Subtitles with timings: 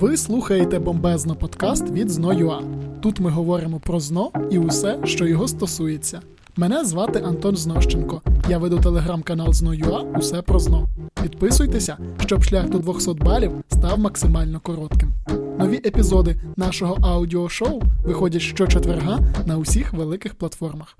[0.00, 2.62] Ви слухаєте бомбезно подкаст від Зно.ua.
[3.00, 6.20] Тут ми говоримо про зно і усе, що його стосується.
[6.56, 8.22] Мене звати Антон Знощенко.
[8.48, 10.88] Я веду телеграм-канал Зно.ua Усе про зно.
[11.22, 15.12] Підписуйтеся, щоб шлях до 200 балів став максимально коротким.
[15.58, 20.96] Нові епізоди нашого аудіошоу виходять щочетверга на усіх великих платформах.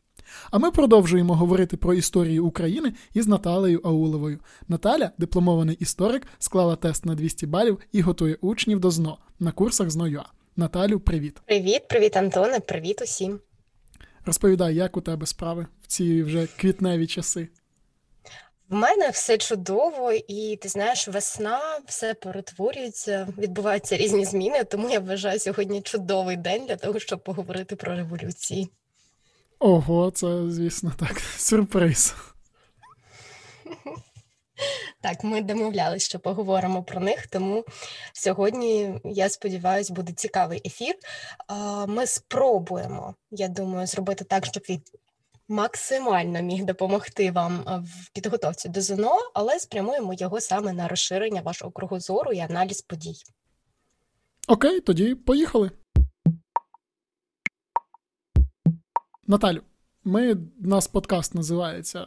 [0.51, 4.39] А ми продовжуємо говорити про історію України із Наталею Ауловою.
[4.69, 9.91] Наталя, дипломований історик, склала тест на 200 балів і готує учнів до ЗНО на курсах
[9.91, 10.27] ЗНО.ЮА.
[10.57, 11.41] Наталю, привіт.
[11.47, 13.41] Привіт, привіт, Антоне, привіт усім.
[14.25, 17.49] Розповідай, як у тебе справи в ці вже квітневі часи.
[18.69, 24.65] В мене все чудово, і ти знаєш, весна все перетворюється, відбуваються різні зміни.
[24.65, 28.69] Тому я вважаю сьогодні чудовий день для того, щоб поговорити про революції.
[29.61, 32.15] Ого, це, звісно, так, сюрприз.
[35.03, 37.65] Так, ми домовлялися, що поговоримо про них, тому
[38.13, 40.95] сьогодні, я сподіваюся, буде цікавий ефір.
[41.89, 44.83] Ми спробуємо, я думаю, зробити так, щоб він
[45.49, 51.71] максимально міг допомогти вам в підготовці до ЗНО, але спрямуємо його саме на розширення вашого
[51.71, 53.17] кругозору і аналіз подій.
[54.49, 55.71] Окей, тоді поїхали.
[59.31, 59.61] Наталю,
[60.05, 62.07] ми, нас подкаст називається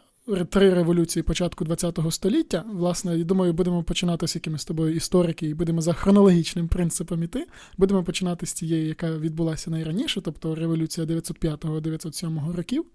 [0.50, 2.66] Три революції початку ХХ століття.
[2.74, 7.24] Власне, я думаю, будемо починати з якимись з тобою історики, і будемо за хронологічним принципом
[7.24, 7.48] іти.
[7.78, 12.86] Будемо починати з тієї, яка відбулася найраніше, тобто революція 905-907 років.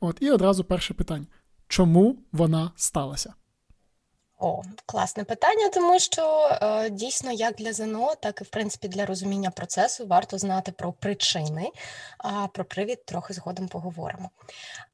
[0.00, 1.26] От, І одразу перше питання:
[1.68, 3.34] чому вона сталася?
[4.42, 9.06] О, класне питання, тому що е, дійсно як для ЗНО, так і в принципі для
[9.06, 11.70] розуміння процесу варто знати про причини,
[12.18, 14.30] а про привід трохи згодом поговоримо.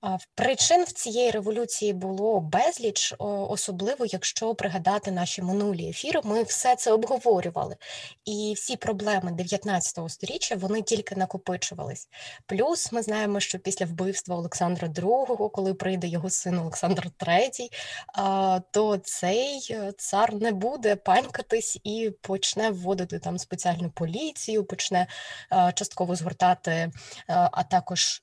[0.00, 6.76] А, причин в цієї революції було безліч, особливо якщо пригадати наші минулі ефіри, ми все
[6.76, 7.76] це обговорювали.
[8.24, 12.08] І всі проблеми 19 століття вони тільки накопичувались.
[12.46, 17.68] Плюс ми знаємо, що після вбивства Олександра II, коли прийде його син Олександр III,
[18.14, 24.64] а, то це цей е, цар не буде панькатись і почне вводити там спеціальну поліцію,
[24.64, 25.06] почне
[25.52, 26.90] е, частково згортати, е,
[27.28, 28.22] а також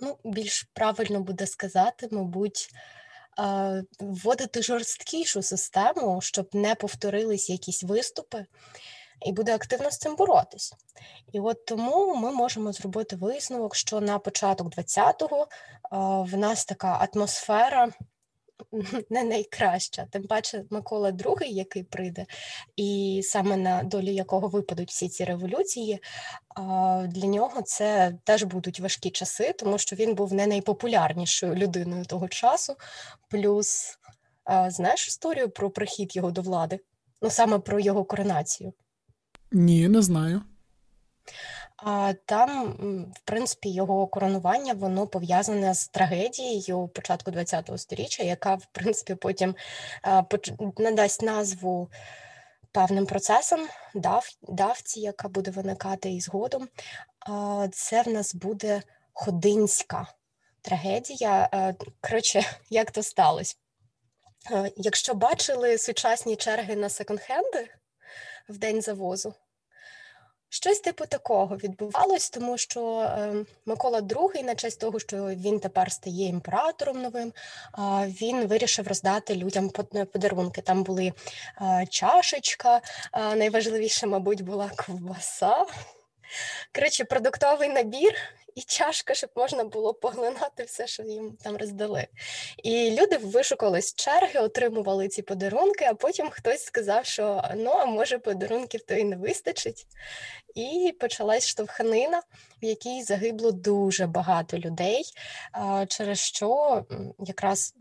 [0.00, 2.68] ну, більш правильно буде сказати, мабуть.
[4.00, 8.46] Вводити жорсткішу систему, щоб не повторились якісь виступи,
[9.26, 10.74] і буде активно з цим боротись.
[11.32, 15.46] І от тому ми можемо зробити висновок, що на початок 20-го
[16.24, 17.92] в нас така атмосфера
[19.10, 20.06] не найкраща.
[20.10, 22.26] Тим паче Микола II, який прийде,
[22.76, 26.00] і саме на долю якого випадуть всі ці революції,
[27.06, 32.28] для нього це теж будуть важкі часи, тому що він був не найпопулярнішою людиною того
[32.28, 32.76] часу.
[33.28, 33.98] Плюс
[34.68, 36.80] знаєш історію про прихід його до влади?
[37.22, 38.72] Ну саме про його коронацію?
[39.52, 40.42] Ні, не знаю.
[41.84, 42.72] А там,
[43.14, 49.54] в принципі, його коронування воно пов'язане з трагедією початку ХХ століття, яка, в принципі, потім
[50.78, 51.90] надасть назву
[52.72, 56.68] певним процесам, дав, давці, яка буде виникати і згодом.
[57.72, 58.82] Це в нас буде
[59.12, 60.06] ходинська
[60.62, 61.48] трагедія.
[62.00, 63.54] Коротше, як то сталося?
[64.76, 67.68] Якщо бачили сучасні черги на секонд-хенди
[68.48, 69.34] в день завозу.
[70.54, 75.92] Щось типу такого відбувалось, тому що е, Микола II, на честь того, що він тепер
[75.92, 77.32] стає імператором новим,
[78.04, 79.70] він вирішив роздати людям
[80.12, 80.62] подарунки.
[80.62, 81.12] Там були
[81.90, 82.80] чашечка,
[83.36, 85.64] найважливіше, мабуть, була ковбаса.
[86.74, 88.14] Коротше, продуктовий набір
[88.54, 92.06] і чашка, щоб можна було поглинати все, що їм там роздали.
[92.62, 97.86] І люди вишукали з черги, отримували ці подарунки, а потім хтось сказав, що ну, а
[97.86, 99.86] може, подарунків то і не вистачить.
[100.54, 102.22] І почалась штовханина,
[102.62, 105.04] в якій загибло дуже багато людей,
[105.88, 106.84] через що
[107.18, 107.74] якраз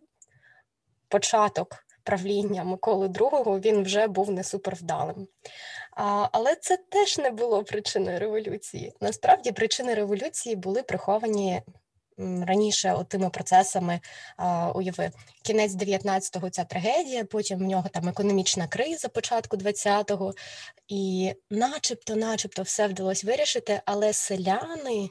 [1.08, 5.28] початок правління Миколи II він вже був не супервдалим.
[5.92, 8.94] А, Але це теж не було причиною революції.
[9.02, 11.62] Насправді причини революції були приховані
[12.48, 14.00] раніше тими процесами
[14.76, 15.12] уяви.
[15.44, 20.34] Кінець 19-го ця трагедія, потім в нього там економічна криза початку 20-го,
[20.88, 25.10] і начебто, начебто, все вдалося вирішити, але селяни.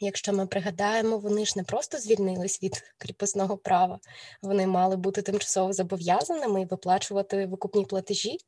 [0.00, 3.98] Якщо ми пригадаємо, вони ж не просто звільнились від кріпосного права,
[4.42, 8.38] вони мали бути тимчасово зобов'язаними і виплачувати викупні платежі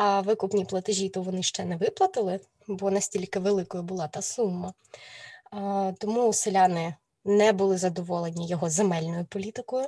[0.00, 4.74] а викупні платежі то вони ще не виплатили, бо настільки великою була та сума.
[5.98, 6.94] Тому селяни
[7.24, 9.86] не були задоволені його земельною політикою.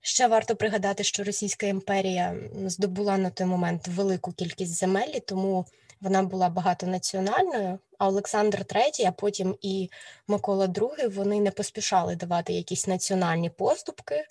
[0.00, 5.66] Ще варто пригадати, що Російська імперія здобула на той момент велику кількість земель, тому
[6.02, 7.78] вона була багатонаціональною.
[7.98, 9.90] А Олександр III, а потім і
[10.28, 14.26] Микола II, вони не поспішали давати якісь національні поступки е,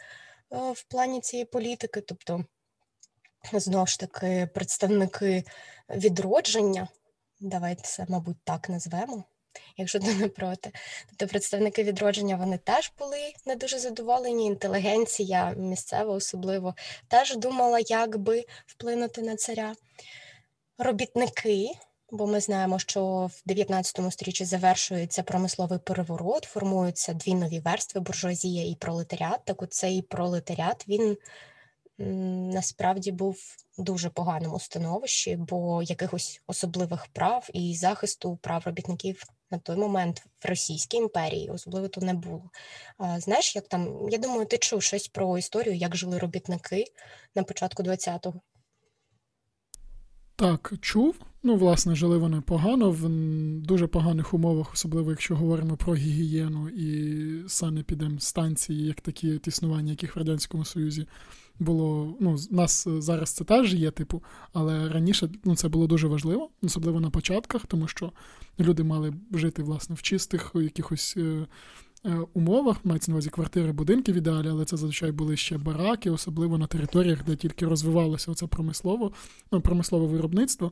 [0.49, 2.01] в плані цієї політики.
[2.01, 2.45] Тобто,
[3.53, 5.43] знову ж таки, представники
[5.89, 6.87] відродження,
[7.39, 9.23] давайте це, мабуть, так назвемо
[9.77, 10.71] якщо ти не проти.
[11.09, 14.45] Тобто представники відродження вони теж були не дуже задоволені.
[14.45, 16.75] Інтелігенція місцева, особливо
[17.07, 19.75] теж думала, як би вплинути на царя.
[20.83, 21.69] Робітники,
[22.11, 28.69] бо ми знаємо, що в 19 сторіччі завершується промисловий переворот, формуються дві нові верстви буржуазія
[28.69, 29.39] і пролетаріат.
[29.45, 31.17] Так от цей пролетаріат він
[32.53, 33.37] насправді був
[33.77, 40.47] дуже поганому становищі, бо якихось особливих прав і захисту прав робітників на той момент в
[40.47, 42.49] Російській імперії особливо то не було.
[42.97, 46.85] А, Знаєш, як там, я думаю, ти чув щось про історію, як жили робітники
[47.35, 48.41] на початку 20-го?
[50.41, 51.15] Так, чув.
[51.43, 53.09] Ну, власне, жили вони погано, в
[53.61, 60.19] дуже поганих умовах, особливо якщо говоримо про гігієну і санепідемстанції, як такі існування, яких в
[60.19, 61.07] Радянському Союзі
[61.59, 62.15] було.
[62.19, 64.23] Ну, нас зараз це теж є, типу,
[64.53, 68.11] але раніше ну, це було дуже важливо, особливо на початках, тому що
[68.59, 71.17] люди мали жити власне в чистих якихось.
[72.05, 76.09] Е, умовах мається на увазі квартири, будинки в ідеалі, але це зазвичай були ще бараки,
[76.09, 79.11] особливо на територіях, де тільки розвивалося оце промислово,
[79.51, 80.71] ну, промислове виробництво.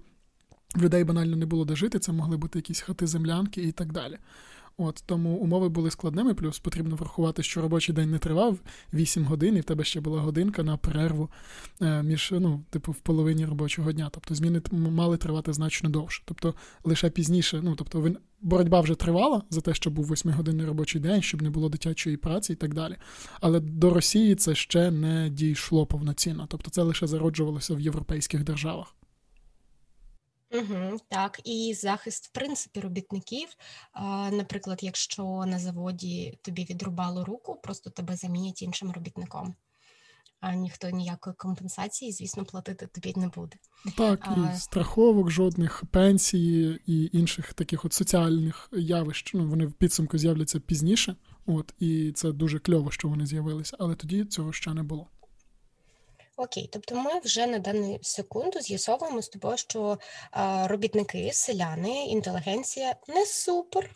[0.76, 3.92] В людей банально не було де жити, це могли бути якісь хати землянки і так
[3.92, 4.18] далі.
[4.82, 8.60] От Тому умови були складними, плюс потрібно врахувати, що робочий день не тривав
[8.94, 11.30] 8 годин, і в тебе ще була годинка на перерву
[11.82, 14.10] е, між, ну, типу, в половині робочого дня.
[14.12, 16.24] Тобто зміни мали тривати значно довше.
[16.26, 16.54] Тобто
[16.84, 18.12] лише пізніше, ну тобто
[18.42, 22.54] боротьба вже тривала за те, щоб був 8-годинний робочий день, щоб не було дитячої праці
[22.54, 22.96] і так далі.
[23.42, 26.46] Але до Росії це ще не дійшло повноцінно.
[26.50, 28.96] Тобто це лише зароджувалося в європейських державах.
[30.52, 33.48] Угу, Так, і захист, в принципі, робітників.
[33.92, 39.56] А, Наприклад, якщо на заводі тобі відрубало руку, просто тебе замінять іншим робітником.
[40.40, 43.58] А ніхто ніякої компенсації, звісно, платити тобі не буде.
[43.98, 44.54] Так, а...
[44.56, 49.34] і страховок, жодних пенсій і інших таких от соціальних явищ.
[49.34, 51.16] Ну, вони в підсумку з'являться пізніше.
[51.46, 55.08] От, і це дуже кльово, що вони з'явилися, але тоді цього ще не було.
[56.40, 60.00] Окей, тобто ми вже на дану секунду з'ясовуємо з тобою, що
[60.66, 63.96] робітники, селяни, інтелігенція не супер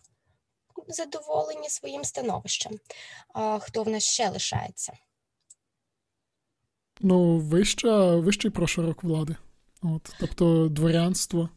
[0.87, 2.79] задоволені своїм становищем.
[3.33, 4.93] А Хто в нас ще лишається?
[7.01, 9.35] Ну, вища, вищий прошарок влади.
[9.81, 11.49] От, Тобто дворянство.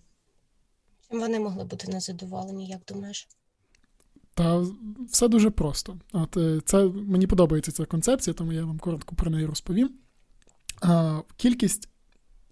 [1.10, 3.28] Чим вони могли бути незадоволені, як думаєш?
[4.34, 4.64] Та
[5.10, 5.98] все дуже просто.
[6.12, 10.05] От е, це Мені подобається ця концепція, тому я вам коротко про неї розповім
[11.36, 11.88] кількість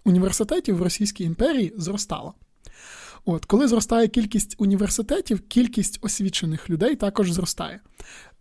[0.04, 2.32] університетів в Російській імперії зростала.
[3.24, 7.80] От, Коли зростає кількість університетів, кількість освічених людей також зростає.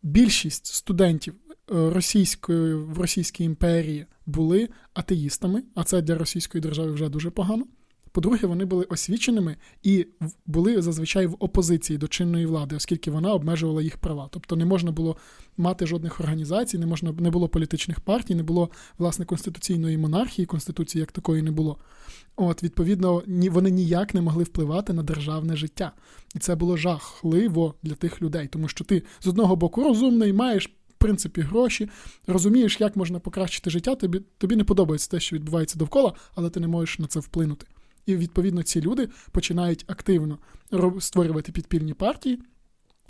[0.04, 7.10] Більшість студентів е, російської в Російській імперії були атеїстами, а це для Російської держави вже
[7.10, 7.66] дуже погано.
[8.14, 10.08] По-друге, вони були освіченими і
[10.46, 14.28] були зазвичай в опозиції до чинної влади, оскільки вона обмежувала їх права.
[14.32, 15.18] Тобто не можна було
[15.58, 21.00] мати жодних організацій, не можна не було політичних партій, не було власне конституційної монархії, конституції
[21.00, 21.78] як такої не було.
[22.36, 25.92] От, відповідно, ні, вони ніяк не могли впливати на державне життя.
[26.36, 30.72] І це було жахливо для тих людей, тому що ти з одного боку розумний, маєш.
[30.90, 31.90] В принципі, гроші,
[32.28, 36.60] розумієш, як можна покращити життя, тобі тобі не подобається те, що відбувається довкола, але ти
[36.60, 37.66] не можеш на це вплинути.
[38.06, 40.38] І відповідно ці люди починають активно
[41.00, 42.40] створювати підпільні партії.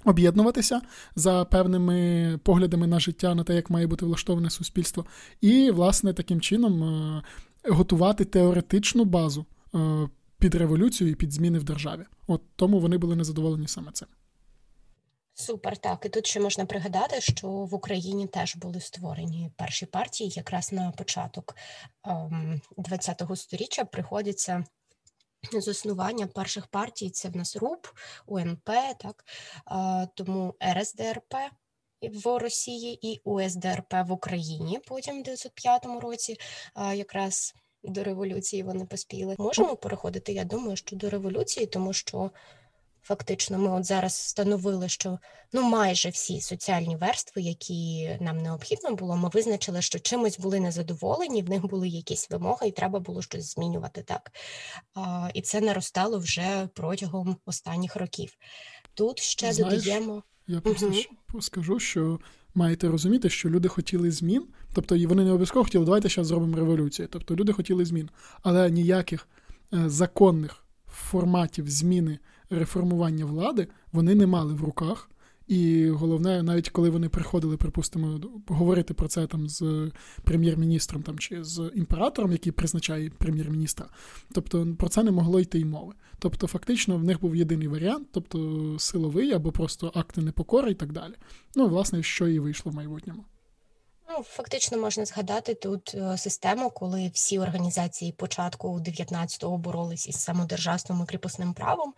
[0.05, 0.81] Об'єднуватися
[1.15, 5.05] за певними поглядами на життя, на те, як має бути влаштоване суспільство,
[5.41, 7.21] і, власне, таким чином е,
[7.69, 9.45] готувати теоретичну базу
[9.75, 10.09] е,
[10.39, 12.05] під революцію і під зміни в державі.
[12.27, 14.07] От тому вони були незадоволені саме цим.
[15.33, 16.05] Супер, так.
[16.05, 20.91] І тут ще можна пригадати, що в Україні теж були створені перші партії, якраз на
[20.91, 21.55] початок
[22.03, 24.63] ХХ ем, століття приходиться
[25.51, 27.87] Заснування перших партій це в нас РУП,
[28.25, 28.69] УНП,
[28.99, 29.25] так
[30.15, 31.35] тому РСДРП
[32.01, 36.37] в Росії і УСДРП в Україні потім в 905 році
[36.93, 39.35] якраз до революції вони поспіли.
[39.37, 40.33] Можемо переходити?
[40.33, 42.31] Я думаю, що до революції, тому що
[43.05, 45.19] Фактично, ми от зараз встановили, що
[45.53, 51.41] ну майже всі соціальні верстви, які нам необхідно було, ми визначили, що чимось були незадоволені,
[51.43, 54.31] в них були якісь вимоги, і треба було щось змінювати так.
[54.95, 58.37] А, І це наростало вже протягом останніх років.
[58.93, 60.23] Тут ще Знаєш, додаємо.
[60.47, 60.87] Я просто
[61.31, 61.41] угу.
[61.41, 62.19] скажу, що
[62.55, 66.57] маєте розуміти, що люди хотіли змін, тобто і вони не обов'язково хотіли, давайте зараз зробимо
[66.57, 67.07] революцію.
[67.11, 68.09] Тобто люди хотіли змін,
[68.41, 69.27] але ніяких
[69.73, 72.19] е, законних форматів зміни
[72.59, 75.09] реформування влади вони не мали в руках.
[75.47, 79.91] І головне, навіть коли вони приходили, припустимо, говорити про це там з
[80.23, 83.85] прем'єр-міністром там чи з імператором, який призначає прем'єр-міністра,
[84.33, 85.93] тобто про це не могло йти й мови.
[86.19, 90.91] Тобто, фактично, в них був єдиний варіант, тобто силовий або просто акти непокори і так
[90.91, 91.13] далі.
[91.55, 93.23] Ну, власне, що і вийшло в майбутньому.
[94.09, 101.01] Ну, фактично можна згадати тут е, систему, коли всі організації початку 19-го боролись із самодержавством
[101.03, 101.93] і кріпосним правом.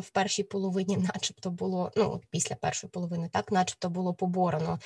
[0.00, 4.78] В першій половині, начебто, було ну після першої половини, так, начебто, було поборено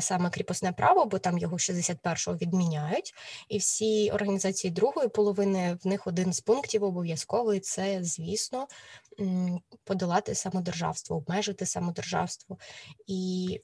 [0.00, 3.14] саме кріпосне право, бо там його 61-го відміняють.
[3.48, 8.66] І всі організації другої половини в них один з пунктів обов'язковий це, звісно,
[9.84, 12.58] подолати самодержавство, обмежити самодержавство.
[13.06, 13.60] І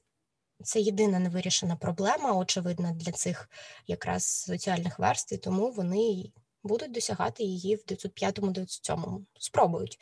[0.63, 3.51] це єдина невирішена проблема, очевидна для цих
[3.87, 9.99] якраз соціальних верств, і тому вони будуть досягати її в 905-97 спробують.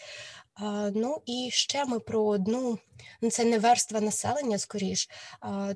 [0.95, 2.79] Ну і ще ми про одну,
[3.21, 5.09] ну це не верства населення, скоріш.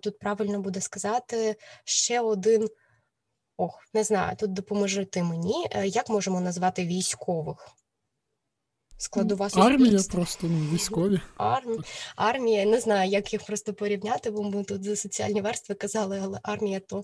[0.00, 2.68] Тут правильно буде сказати ще один.
[3.56, 5.66] Ох, не знаю, тут допоможи ти мені.
[5.70, 7.68] Е, як можемо назвати військових?
[9.00, 9.74] Складова суспільства.
[9.74, 11.20] Армія просто ну, військові.
[11.36, 11.82] Армія,
[12.16, 16.40] армія, не знаю, як їх просто порівняти, бо ми тут за соціальні верстви казали, але
[16.42, 17.02] армія то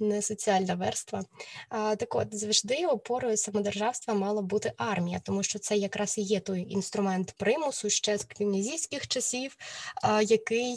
[0.00, 1.24] не соціальна верства.
[1.68, 6.40] А, Так от завжди опорою самодержавства мала бути армія, тому що це якраз і є
[6.40, 9.56] той інструмент примусу ще з князівських часів,
[10.02, 10.76] а, який,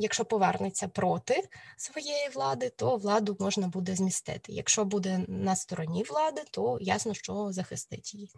[0.00, 4.52] якщо повернеться проти своєї влади, то владу можна буде змістити.
[4.52, 8.30] Якщо буде на стороні влади, то ясно, що захистить її.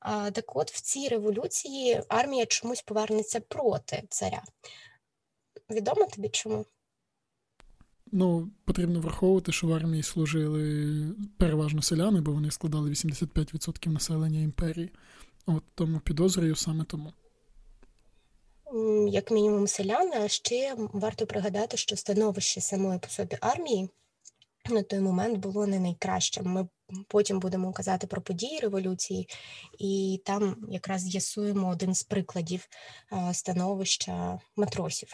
[0.00, 4.42] А, Так от в цій революції армія чомусь повернеться проти царя.
[5.70, 6.64] Відомо тобі чому?
[8.12, 10.94] Ну, потрібно враховувати, що в армії служили
[11.38, 14.90] переважно селяни, бо вони складали 85% населення імперії.
[15.46, 17.12] От тому підозрюю саме тому.
[19.08, 23.88] Як мінімум селяни, а ще варто пригадати, що становище самої по собі армії
[24.70, 26.44] на той момент було не найкращим.
[26.44, 26.68] Ми
[27.08, 29.28] потім будемо казати про події революції,
[29.78, 32.68] і там якраз з'ясуємо один з прикладів
[33.32, 35.12] становища матросів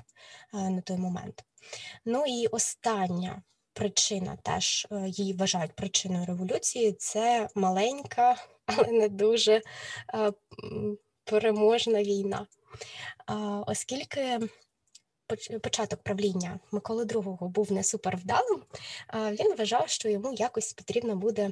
[0.53, 1.45] на той момент.
[2.05, 3.43] Ну і остання
[3.75, 9.63] причина, теж е, її вважають причиною революції, це маленька, але не дуже
[10.15, 10.33] е,
[11.25, 12.47] переможна війна.
[13.67, 14.39] Оскільки
[15.63, 18.63] початок правління Миколи II був не супервдалим,
[19.15, 21.51] він вважав, що йому якось потрібно буде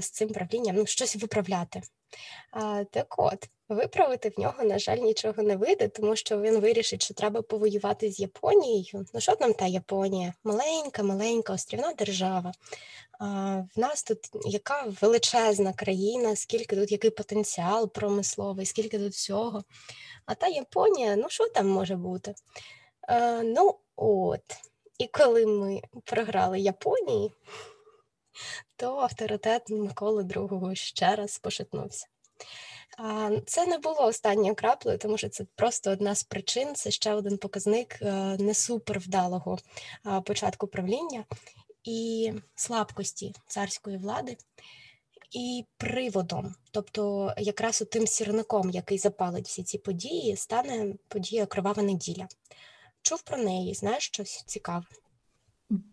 [0.00, 1.82] з цим правлінням ну, щось виправляти.
[2.90, 7.14] Так от, виправити в нього, на жаль, нічого не вийде, тому що він вирішить, що
[7.14, 9.06] треба повоювати з Японією.
[9.14, 10.34] Ну, що там та Японія?
[10.44, 12.52] Маленька, маленька острівна держава.
[13.20, 19.64] В нас тут яка величезна країна, скільки тут який потенціал промисловий, скільки тут всього.
[20.26, 22.34] А та Японія, ну що там може бути?
[23.08, 24.42] А, Ну от,
[24.98, 27.32] і коли ми програли Японії,
[28.76, 32.06] то авторитет Миколи II ще раз пошатнувся.
[33.46, 37.38] Це не було останньою краплею, тому що це просто одна з причин, це ще один
[37.38, 39.58] показник е, не супервдалого
[40.24, 41.24] початку правління
[41.84, 44.36] і слабкості царської влади.
[45.32, 51.82] І приводом, тобто якраз у тим сірником, який запалить всі ці події, стане подія Кривава
[51.82, 52.28] неділя.
[53.08, 54.86] Чув про неї, знаєш щось цікаве?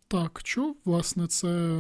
[0.08, 0.78] Так, чув.
[0.86, 1.80] Власне, це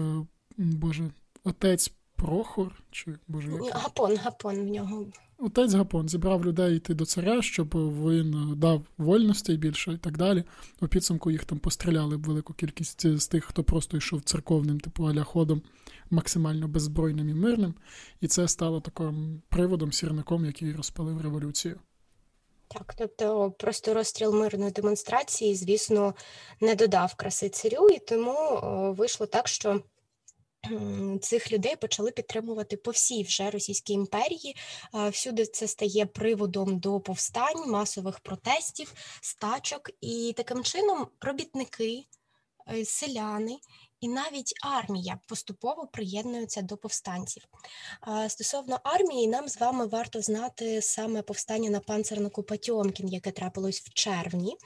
[0.58, 1.12] Боже,
[1.44, 3.51] отець Прохор чи Боже.
[3.51, 3.74] Як?
[3.74, 5.06] Гапон, гапон в нього.
[5.38, 10.44] Отець Гапон зібрав людей йти до царя, щоб він дав вольностей більше і так далі.
[10.82, 15.24] У підсумку їх там постріляли велику кількість з тих, хто просто йшов церковним, типу аля
[15.24, 15.62] ходом,
[16.10, 17.74] максимально беззбройним і мирним.
[18.22, 21.80] І це стало таким приводом, сірником, який розпалив революцію.
[22.77, 26.13] Так, тобто просто розстріл мирної демонстрації, звісно,
[26.62, 28.62] не додав краси царю, і тому
[28.98, 29.82] вийшло так, що
[31.22, 34.55] цих людей почали підтримувати по всій вже Російській імперії.
[35.12, 42.03] Всюди це стає приводом до повстань, масових протестів, стачок, і таким чином робітники,
[42.72, 43.58] е, селяни
[44.06, 47.44] і навіть армія поступово приєднується до повстанців.
[48.28, 53.94] Стосовно армії, нам з вами варто знати саме повстання на панцернику Патьомкін, яке трапилось в
[53.94, 54.58] червні.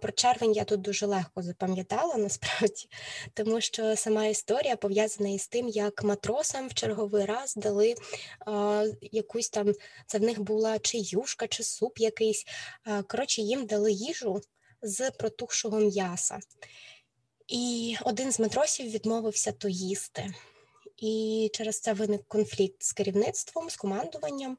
[0.00, 2.88] Про червень я тут дуже легко запам'ятала насправді,
[3.34, 7.94] тому що сама історія пов'язана із тим, як матросам в черговий раз дали
[9.00, 9.72] якусь там,
[10.06, 12.44] це в них була чи юшка, чи суп якийсь.
[13.08, 14.40] Коротше, їм дали їжу
[14.82, 16.38] з протухшого м'яса.
[17.48, 20.34] І один з матросів відмовився то їсти.
[20.96, 24.58] І через це виник конфлікт з керівництвом, з командуванням,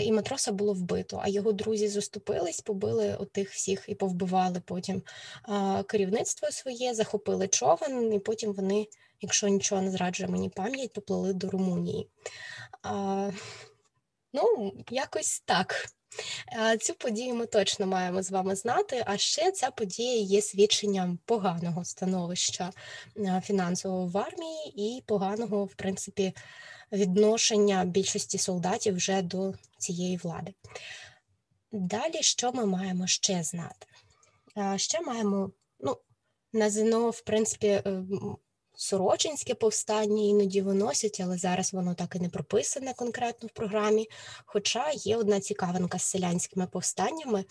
[0.00, 1.20] і матроса було вбито.
[1.22, 5.02] А його друзі заступились, побили отих всіх і повбивали потім
[5.86, 8.86] керівництво своє, захопили човен, і потім вони,
[9.20, 12.08] якщо нічого не зраджує мені пам'ять, поплили до Румунії.
[14.32, 15.86] Ну, якось так.
[16.80, 19.02] Цю подію ми точно маємо з вами знати.
[19.06, 22.70] А ще ця подія є свідченням поганого становища
[23.42, 26.32] фінансового в армії і поганого, в принципі,
[26.92, 30.54] відношення більшості солдатів вже до цієї влади.
[31.72, 33.86] Далі, що ми маємо ще знати?
[34.76, 35.96] Ще маємо, ну,
[36.52, 37.82] на ЗНО, в принципі,
[38.76, 44.08] Сорочинське повстання іноді виносять, але зараз воно так і не прописане конкретно в програмі.
[44.46, 47.44] Хоча є одна цікавинка з селянськими повстаннями,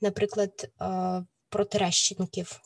[0.00, 2.60] наприклад, е, про Терещенків.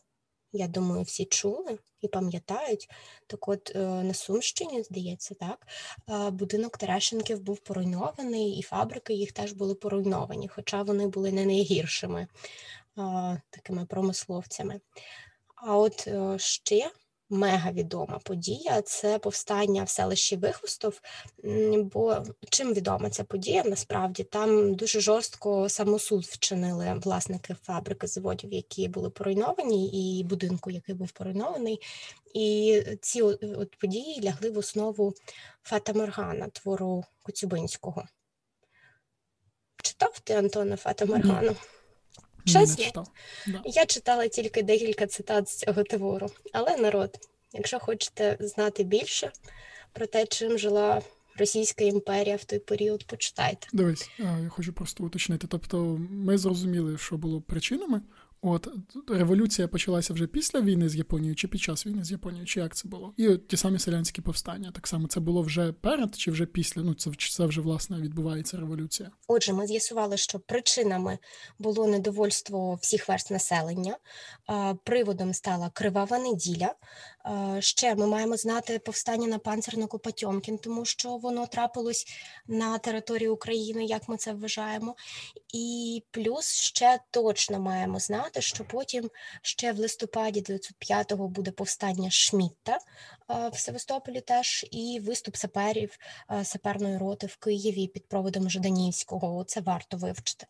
[0.52, 2.90] Я думаю, всі чули і пам'ятають.
[3.26, 5.66] Так от е, на Сумщині, здається, так,
[6.11, 11.47] е, будинок Терещенків був поруйнований, і фабрики їх теж були поруйновані, хоча вони були не
[11.47, 12.26] найгіршими
[13.50, 14.80] такими промисловцями.
[15.54, 16.90] А от ще
[17.30, 21.00] мегавідома подія це повстання в селищі Вихвостов.
[21.92, 23.62] Бо чим відома ця подія?
[23.64, 30.94] Насправді там дуже жорстко самосуд вчинили власники фабрики заводів, які були поруйновані, і будинку, який
[30.94, 31.80] був поруйнований.
[32.34, 35.14] І ці от події лягли в основу
[35.62, 38.04] Фата Моргана, твору Коцюбинського.
[39.82, 41.56] Читав ти Антона Фата Моргану?
[42.44, 43.09] Чесно, читав.
[43.47, 43.62] Да.
[43.64, 47.18] я читала тільки декілька цитат з цього твору, але народ,
[47.52, 49.30] якщо хочете знати більше
[49.92, 51.02] про те, чим жила
[51.38, 53.68] Російська імперія в той період, почитайте.
[53.73, 55.47] Дивись, я хочу просто уточнити.
[55.47, 58.00] Тобто, ми зрозуміли, що було причинами
[58.42, 58.68] От
[59.09, 62.76] революція почалася вже після війни з Японією чи під час війни з Японією, чи як
[62.76, 63.14] це було?
[63.16, 64.73] І от ті самі селянські повстання.
[64.75, 66.82] Так само це було вже перед чи вже після?
[66.82, 69.11] Ну це це вже власне відбувається революція.
[69.28, 71.18] Отже, ми з'ясували, що причинами
[71.59, 73.96] було недовольство всіх верст населення,
[74.85, 76.74] приводом стала кривава неділя.
[77.59, 82.07] Ще ми маємо знати повстання на панцернику Патьомкін, тому що воно трапилось
[82.46, 84.96] на території України, як ми це вважаємо.
[85.55, 89.11] І плюс ще точно маємо знати, що потім
[89.43, 92.79] ще в листопаді 905-го буде повстання Шмітта
[93.53, 95.99] в Севастополі теж і виступ саперів
[96.43, 99.45] саперної роти в Києві під проводом Жданівського.
[99.45, 100.47] Це варто вивчити.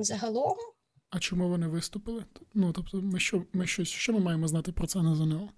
[0.00, 0.56] Загалом.
[1.10, 2.24] А чому вони виступили?
[2.54, 5.48] Ну тобто, ми що ми щось що ми маємо знати про це на ЗНО?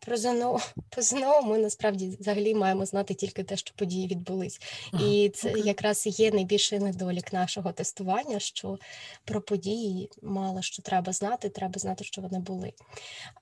[0.00, 4.60] Про ЗНО по ЗНО ми насправді взагалі маємо знати тільки те, що події відбулись,
[4.92, 5.62] ага, і це окей.
[5.66, 8.38] якраз є найбільший недолік нашого тестування.
[8.38, 8.78] Що
[9.24, 12.72] про події мало що треба знати, треба знати, що вони були.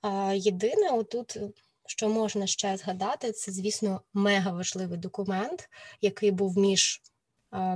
[0.03, 1.39] А єдине, отут.
[1.89, 5.69] Що можна ще згадати, це, звісно, мега важливий документ,
[6.01, 7.03] який був між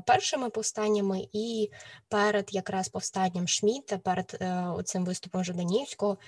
[0.06, 1.70] першими повстаннями і
[2.08, 6.18] перед якраз повстанням Шміта, перед е, цим виступом Жаданівського.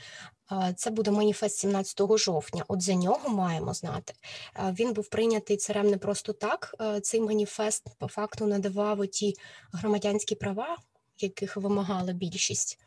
[0.76, 2.64] Це буде маніфест 17 жовтня.
[2.68, 4.14] От за нього маємо знати.
[4.58, 6.74] Він був прийнятий царем не просто так.
[7.02, 9.34] Цей маніфест по факту надавав ті
[9.72, 10.76] громадянські права,
[11.18, 12.78] яких вимагала більшість.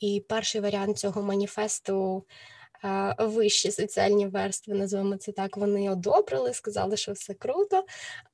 [0.00, 2.24] І перший варіант цього маніфесту
[3.18, 7.84] вищі соціальні верстви, називаємо це так, вони одобрили, сказали, що все круто.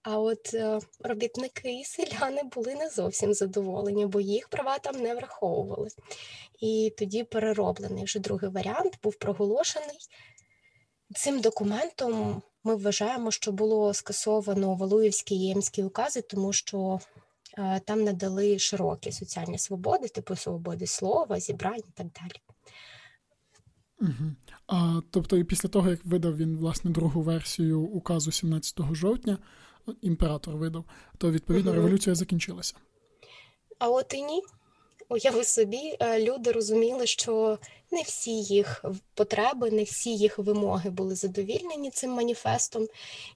[0.03, 5.15] А от е, робітники і селяни були не зовсім задоволені, бо їх права там не
[5.15, 5.89] враховували.
[6.61, 9.99] І тоді перероблений вже другий варіант був проголошений.
[11.15, 17.01] Цим документом ми вважаємо, що було скасовано Валуївські і Ємські укази, тому що
[17.59, 22.52] е, там надали широкі соціальні свободи, типу свободи слова, зібрань і так далі.
[24.03, 24.35] Угу.
[24.67, 29.39] А, Тобто, і після того, як видав він власне другу версію указу 17 жовтня,
[30.03, 30.85] імператор видав,
[31.19, 31.81] то відповідно угу.
[31.81, 32.75] революція закінчилася.
[33.79, 34.43] А от і ні.
[35.09, 37.59] Уяви собі, е, люди розуміли, що
[37.91, 38.85] не всі їх
[39.15, 42.89] потреби, не всі їх вимоги були задовільнені цим маніфестом,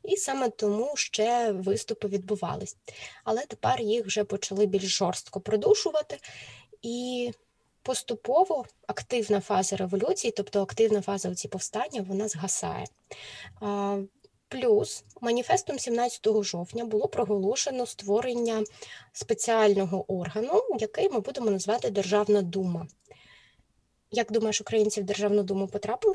[0.03, 2.77] і саме тому ще виступи відбувались.
[3.25, 6.19] Але тепер їх вже почали більш жорстко придушувати.
[6.83, 7.31] І
[7.87, 12.87] поступово активна фаза революції, тобто активна фаза ці повстання, вона згасає.
[14.49, 18.65] Плюс маніфестом 17 жовтня було проголошено створення
[19.13, 22.87] спеціального органу, який ми будемо назвати Державна дума.
[24.11, 26.15] Як думаєш, українці в Державну думу потрапили?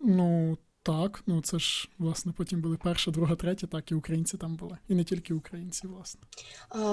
[0.00, 4.56] Ну, Так, ну це ж власне потім були перша, друга, третя, так і українці там
[4.56, 6.20] були, і не тільки українці, власне.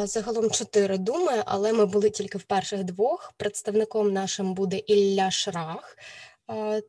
[0.07, 3.33] Загалом чотири думи, але ми були тільки в перших двох.
[3.37, 5.97] Представником нашим буде Ілля Шрах,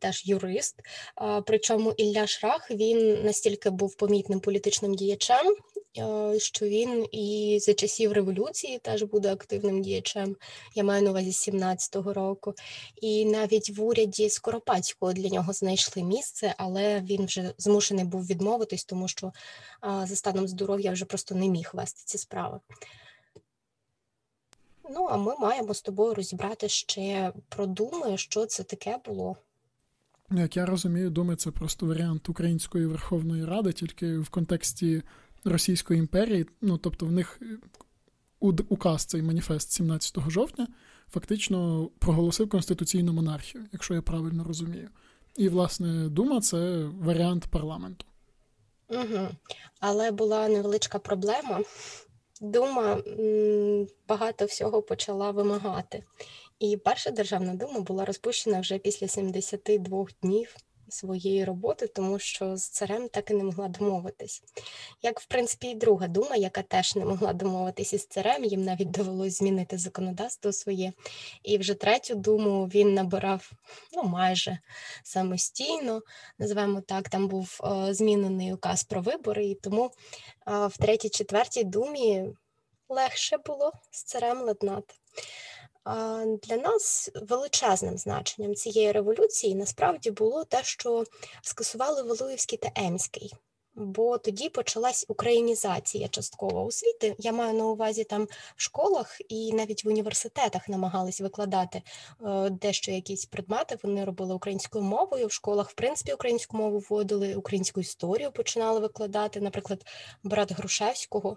[0.01, 0.81] теж юрист.
[1.47, 5.57] Причому Ілля Шрах він настільки був помітним політичним діячем,
[6.39, 10.37] що він і за часів революції теж буде активним діячем.
[10.75, 12.55] Я маю на увазі 17-го року.
[13.01, 18.85] І навіть в уряді Скоропадського для нього знайшли місце, але він вже змушений був відмовитись,
[18.85, 19.33] тому що
[19.83, 22.61] за станом здоров'я вже просто не міг вести ці справи.
[24.91, 29.37] Ну, а ми маємо з тобою розібрати ще про думи, що це таке було.
[30.31, 35.03] Як я розумію, думи це просто варіант Української Верховної Ради, тільки в контексті
[35.45, 36.47] Російської імперії.
[36.61, 37.41] Ну тобто, в них
[38.69, 40.69] указ цей маніфест 17 жовтня
[41.13, 44.89] фактично проголосив конституційну монархію, якщо я правильно розумію.
[45.37, 48.07] І, власне, дума це варіант парламенту.
[48.89, 49.29] Угу.
[49.81, 51.61] Але була невеличка проблема.
[52.41, 53.03] Дума
[54.09, 56.03] багато всього почала вимагати.
[56.59, 60.57] І перша державна дума була розпущена вже після 72 днів
[60.95, 64.43] своєї роботи, тому що з царем так і не могла домовитись.
[65.03, 68.91] Як, в принципі, і друга дума, яка теж не могла домовитись із царем, їм навіть
[68.91, 70.93] довелось змінити законодавство своє.
[71.43, 73.53] І вже третю думу він набирав
[73.93, 74.59] ну, майже
[75.03, 76.03] самостійно,
[76.39, 79.85] називаємо так, там був е, змінений указ про вибори, і тому
[80.49, 82.25] е, в третій, четвертій думі
[82.89, 84.95] легше було з царем ладнати.
[86.43, 91.05] Для нас величезним значенням цієї революції насправді було те, що
[91.43, 93.33] скасували Валуївський та Емський,
[93.75, 97.17] бо тоді почалась українізація частково освіти.
[97.19, 98.25] Я маю на увазі там
[98.57, 101.83] в школах і навіть в університетах намагались викладати
[102.23, 103.79] е, дещо якісь предмети.
[103.83, 105.27] Вони робили українською мовою.
[105.27, 109.41] В школах, в принципі, українську мову вводили, українську історію починали викладати.
[109.41, 109.87] Наприклад,
[110.23, 111.37] брат Грушевського.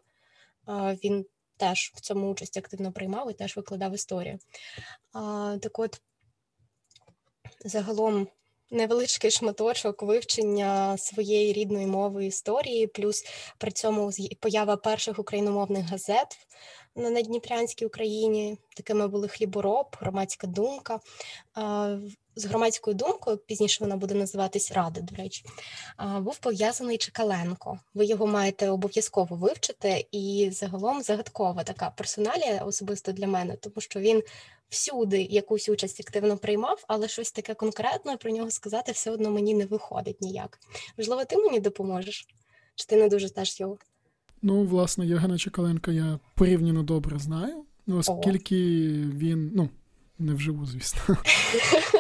[1.04, 1.26] Він
[1.58, 4.40] теж в цьому участь активно приймав і теж викладав історію.
[5.14, 6.02] А, Так от,
[7.66, 8.28] загалом,
[8.72, 13.26] невеличкий шматочок вивчення своєї рідної мови історії, плюс
[13.58, 16.38] при цьому поява перших україномовних газет
[16.96, 18.58] на Надніпрянській Україні.
[18.76, 21.00] Такими були хлібороб, громадська думка
[22.38, 25.46] з громадською думкою, пізніше вона буде називатись Рада, до речі,
[26.20, 27.80] був пов'язаний Чекаленко.
[27.94, 34.00] Ви його маєте обов'язково вивчити, і загалом загадкова така персоналія особисто для мене, тому що
[34.00, 34.24] він
[34.70, 39.54] всюди якусь участь активно приймав, але щось таке конкретне про нього сказати все одно мені
[39.54, 40.60] не виходить ніяк.
[40.98, 42.28] Можливо, ти мені допоможеш?
[42.76, 43.78] Чи ти не дуже теж його?
[44.42, 49.18] Ну, власне, Євгена Чекаленка я порівняно добре знаю, оскільки О.
[49.18, 49.70] він, ну,
[50.20, 51.02] не вживу, звісно.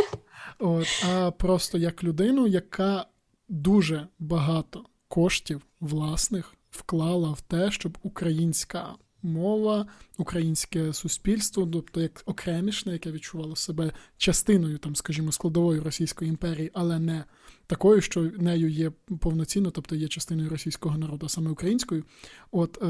[0.60, 3.06] От, А просто як людину, яка
[3.50, 12.94] дуже багато коштів власних вклала в те, щоб українська мова, українське суспільство, тобто як окремішне,
[12.94, 17.24] яке відчувало себе частиною, там, скажімо, складової Російської імперії, але не
[17.68, 22.04] такою, що нею є повноцінно, тобто є частиною російського народу, а саме українською.
[22.52, 22.88] От е,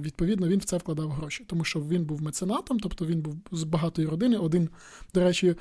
[0.00, 3.62] відповідно він в це вкладав гроші, тому що він був меценатом, тобто він був з
[3.62, 4.36] багатої родини.
[4.36, 4.68] Один,
[5.14, 5.56] до речі, е,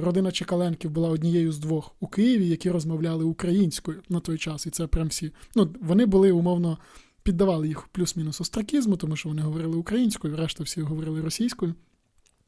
[0.00, 4.70] родина Чекаленків була однією з двох у Києві, які розмовляли українською на той час, і
[4.70, 5.32] це прям всі.
[5.54, 6.78] Ну, вони були умовно
[7.22, 11.74] піддавали їх плюс-мінус остракізму, тому що вони говорили українською, решта всі говорили російською.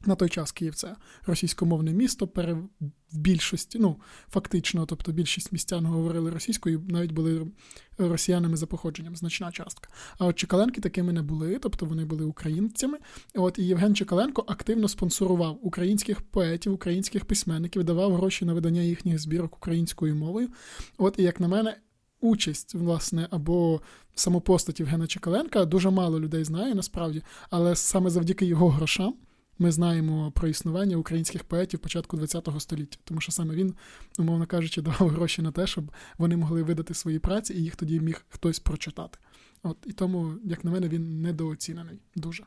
[0.07, 2.53] На той час Київ це російськомовне місто пере...
[3.13, 7.47] в більшості, ну фактично, тобто більшість містян говорили російською, навіть були
[7.99, 9.89] росіянами за походженням, значна частка.
[10.19, 12.99] А от Чекаленки такими не були, тобто вони були українцями.
[13.35, 19.19] От і Євген Чекаленко активно спонсорував українських поетів, українських письменників, давав гроші на видання їхніх
[19.19, 20.49] збірок українською мовою.
[20.99, 21.77] От і як на мене,
[22.21, 23.81] участь, власне, або
[24.15, 29.15] самопостать Євгена Чекаленка дуже мало людей знає насправді, але саме завдяки його грошам.
[29.59, 33.75] Ми знаємо про існування українських поетів початку ХХ століття, тому що саме він,
[34.19, 38.01] умовно кажучи, давав гроші на те, щоб вони могли видати свої праці, і їх тоді
[38.01, 39.19] міг хтось прочитати.
[39.63, 42.45] От і тому, як на мене, він недооцінений дуже.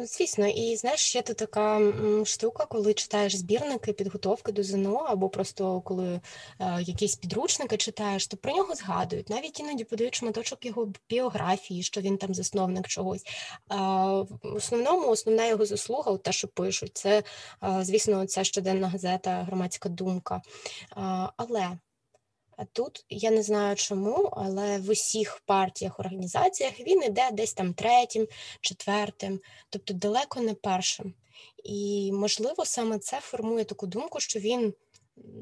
[0.00, 1.80] Звісно, і знаєш, ще тут така
[2.24, 6.20] штука, коли читаєш збірники, підготовки до ЗНО, або просто коли
[6.60, 9.30] е, якісь підручники читаєш, то про нього згадують.
[9.30, 13.22] Навіть іноді подають шматочок його біографії, що він там засновник чогось.
[13.22, 13.74] Е,
[14.42, 17.22] в основному основна його заслуга, те, що пишуть, це,
[17.64, 20.42] е, звісно, ця щоденна газета Громадська думка.
[21.36, 21.78] Але
[22.72, 28.28] тут я не знаю чому, але в усіх партіях, організаціях він іде десь там третім,
[28.60, 31.14] четвертим, тобто далеко не першим.
[31.64, 34.74] І, можливо, саме це формує таку думку, що він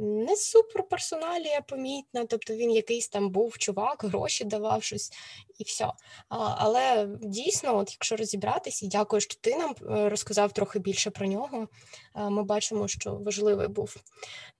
[0.00, 5.12] не суперперсоналія помітна, тобто він якийсь там був чувак, гроші давав щось
[5.58, 5.84] і все.
[6.28, 11.10] А, Але дійсно, от якщо розібратися, і дякую, що ти нам е, розказав трохи більше
[11.10, 11.68] про нього.
[12.14, 13.96] Ми бачимо, що важливий був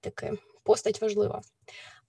[0.00, 0.30] такий
[0.62, 1.42] постать важлива.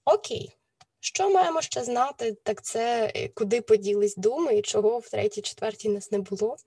[0.06, 0.58] Окей.
[1.04, 5.90] Що маємо ще знати, так це е, куди поділись думи і чого в третій, четвертій
[5.90, 6.58] нас не було.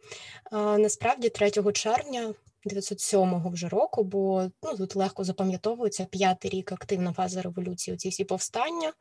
[0.51, 2.35] А, Насправді, 3 червня
[2.67, 8.25] 907-го вже року, бо ну, тут легко запам'ятовується п'ятий рік активна фаза революції, ці всі
[8.25, 8.93] повстання.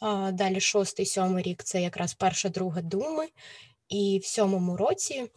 [0.00, 3.28] А, Далі шостий, сьомий рік це якраз перша, друга думи.
[3.88, 5.30] І в сьомому році,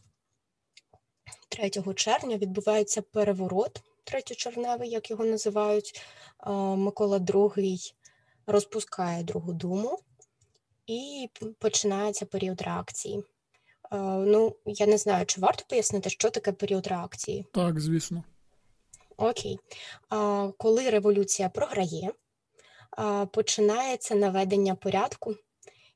[1.49, 6.01] 3 червня, відбувається переворот третьочерневий, як його називають.
[6.75, 7.93] Микола II
[8.49, 9.99] розпускає Другу думу
[10.87, 13.23] і починається період реакції.
[13.91, 17.45] Ну, я не знаю, чи варто пояснити, що таке період реакції?
[17.53, 18.23] Так, звісно.
[19.17, 19.59] Окей.
[20.57, 22.11] Коли революція програє,
[23.31, 25.35] починається наведення порядку,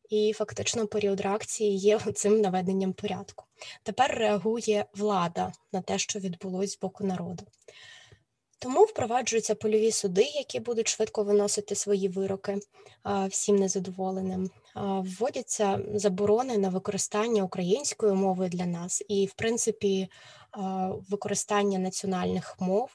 [0.09, 3.45] і фактично період реакції є цим наведенням порядку.
[3.83, 7.43] Тепер реагує влада на те, що відбулось з боку народу.
[8.63, 12.60] Тому впроваджуються польові суди, які будуть швидко виносити свої вироки
[13.30, 14.49] всім незадоволеним.
[14.76, 20.08] Вводяться заборони на використання української мови для нас, і, в принципі,
[21.10, 22.89] використання національних мов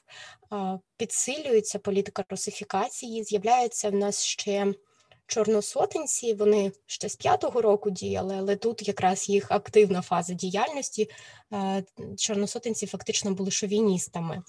[0.97, 3.23] підсилюється політика русифікації.
[3.23, 4.73] З'являється в нас ще
[5.29, 11.09] чорносотенці, вони ще з п'ятого року діяли, але тут якраз їх активна фаза діяльності.
[11.53, 11.83] Е,
[12.17, 14.41] чорносотенці фактично були шовіністами.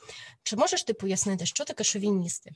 [0.42, 2.50] Чи можеш ти пояснити, що таке шовіністи?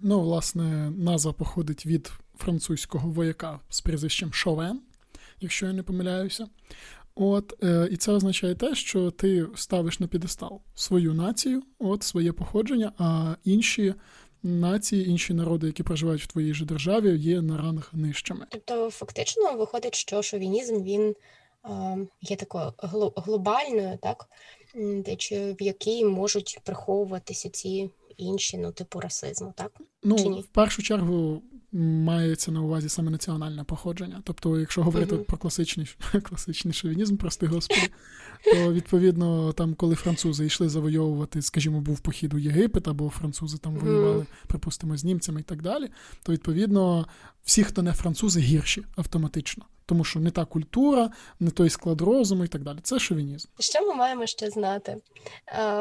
[0.00, 4.80] Ну, власне, назва походить від французького вояка з прізвищем Шовен,
[5.40, 6.48] якщо я не помиляюся.
[7.14, 12.32] От, е, І це означає те, що ти ставиш на підестал свою націю, от своє
[12.32, 13.94] походження, а інші
[14.42, 18.46] нації, інші народи, які проживають в твоїй же державі, є на ранг нижчими.
[18.48, 21.14] Тобто, фактично виходить, що шовінізм він
[21.64, 22.72] е, є такою
[23.16, 24.28] глобальною, так
[24.74, 30.40] в якій можуть приховуватися ці інші, ну типу расизму, так ну Чи ні?
[30.40, 34.22] в першу чергу мається на увазі саме національне походження.
[34.24, 35.24] Тобто, якщо говорити uh-huh.
[35.24, 37.88] про класичний класичний шовінізм, прости господи,
[38.44, 43.74] то відповідно, там, коли французи йшли завойовувати, скажімо, був похід у Єгипет, або французи там
[43.74, 45.88] воювали, припустимо, з німцями і так далі,
[46.22, 47.06] то відповідно
[47.44, 52.44] всі, хто не французи, гірші автоматично тому що не та культура, не той склад розуму
[52.44, 52.78] і так далі.
[52.82, 53.48] Це шовінізм.
[53.58, 54.96] Що ми маємо ще знати?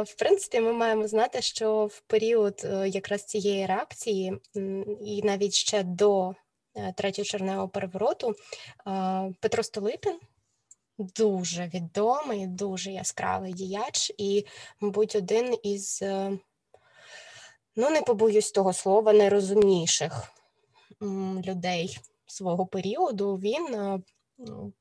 [0.06, 4.34] В принципі, ми маємо знати, що в період е, якраз цієї реакції,
[5.06, 6.34] і навіть ще до
[6.76, 8.36] е, третього черневого перевороту,
[9.40, 10.20] Петро Столипін.
[11.00, 14.46] Дуже відомий, дуже яскравий діяч, і,
[14.80, 16.40] мабуть, один із, е,
[17.76, 20.32] ну не побоюсь того слова, найрозумніших
[21.46, 23.36] людей свого періоду.
[23.36, 24.00] Він е,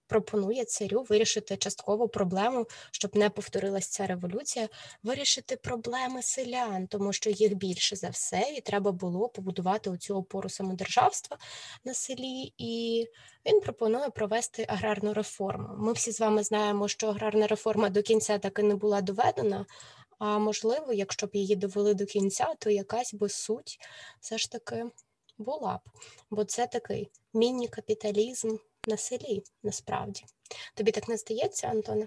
[0.06, 4.68] пропонує царю вирішити часткову проблему, щоб не повторилася ця революція,
[5.02, 10.48] вирішити проблеми селян, тому що їх більше за все, і треба було побудувати оцю опору
[10.48, 11.38] самодержавства
[11.84, 12.52] на селі.
[12.58, 13.06] І
[13.46, 15.68] він пропонує провести аграрну реформу.
[15.78, 19.66] Ми всі з вами знаємо, що аграрна реформа до кінця таки не була доведена.
[20.18, 23.78] А можливо, якщо б її довели до кінця, то якась би суть
[24.20, 24.84] все ж таки
[25.38, 25.80] була б,
[26.30, 28.56] бо це такий міні-капіталізм
[28.88, 30.24] на селі насправді.
[30.74, 32.06] Тобі так не здається, Антоне?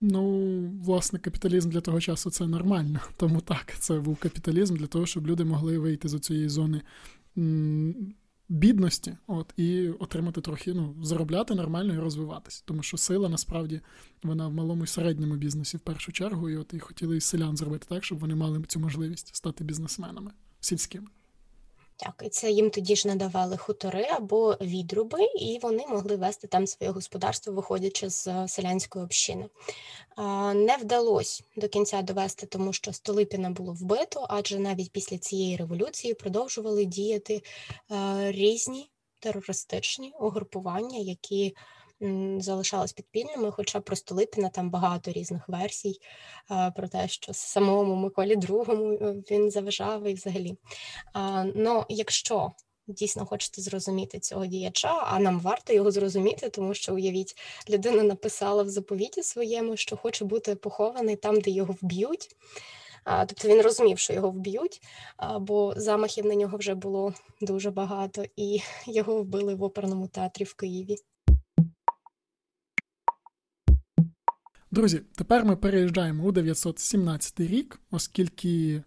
[0.00, 3.00] Ну, власне, капіталізм для того часу це нормально.
[3.16, 6.82] Тому так, це був капіталізм для того, щоб люди могли вийти з цієї зони
[8.48, 12.62] бідності от, і отримати трохи, ну, заробляти нормально і розвиватися.
[12.64, 13.80] Тому що сила насправді
[14.22, 17.56] вона в малому і середньому бізнесі в першу чергу, і от і хотіли і селян
[17.56, 20.30] зробити так, щоб вони мали цю можливість стати бізнесменами
[20.60, 21.06] сільськими.
[21.96, 26.66] Так, і це їм тоді ж надавали хутори або відруби, і вони могли вести там
[26.66, 29.48] своє господарство, виходячи з е, селянської общини.
[30.54, 36.14] Не вдалося до кінця довести, тому що Столипіна було вбито, адже навіть після цієї революції
[36.14, 37.42] продовжували діяти
[37.92, 41.56] е, різні терористичні угрупування, які
[42.40, 46.00] залишалась підпільними, хоча про Столипіна там багато різних версій
[46.76, 50.56] про те, що самому Миколі II е, він заважав і взагалі.
[51.54, 52.52] Ну, якщо
[52.86, 57.36] дійсно хочете зрозуміти цього діяча, а нам варто його зрозуміти, тому що уявіть,
[57.70, 62.36] людина написала в заповіті своєму, що хоче бути похований там, де його вб'ють.
[63.04, 64.82] Тобто він розумів, що його вб'ють,
[65.40, 70.54] бо замахів на нього вже було дуже багато, і його вбили в оперному театрі в
[70.54, 70.96] Києві.
[74.74, 78.82] Друзі, тепер ми переїжджаємо у 917 рік, оскільки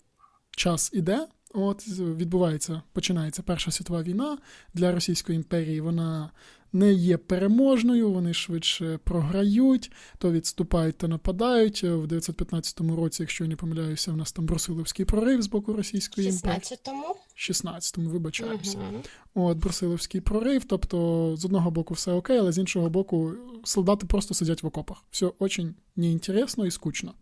[0.52, 4.38] час іде, От відбувається, починається Перша світова війна
[4.74, 5.82] для Російської імперії.
[5.82, 6.30] Вона
[6.74, 11.84] не є переможною, вони швидше програють, то відступають та нападають.
[11.84, 16.28] В 915 році, якщо я не помиляюся, в нас там Брусиловський прорив з боку Російської
[16.30, 16.60] імперії.
[16.60, 17.16] 16-му?
[17.38, 18.78] 16-му, вибачаюся.
[18.78, 19.48] Угу.
[19.50, 20.66] От Брусиловський прорив.
[20.66, 25.04] Тобто, з одного боку, все окей, але з іншого боку, солдати просто сидять в окопах.
[25.12, 27.14] Все дуже неінтересно і скучно.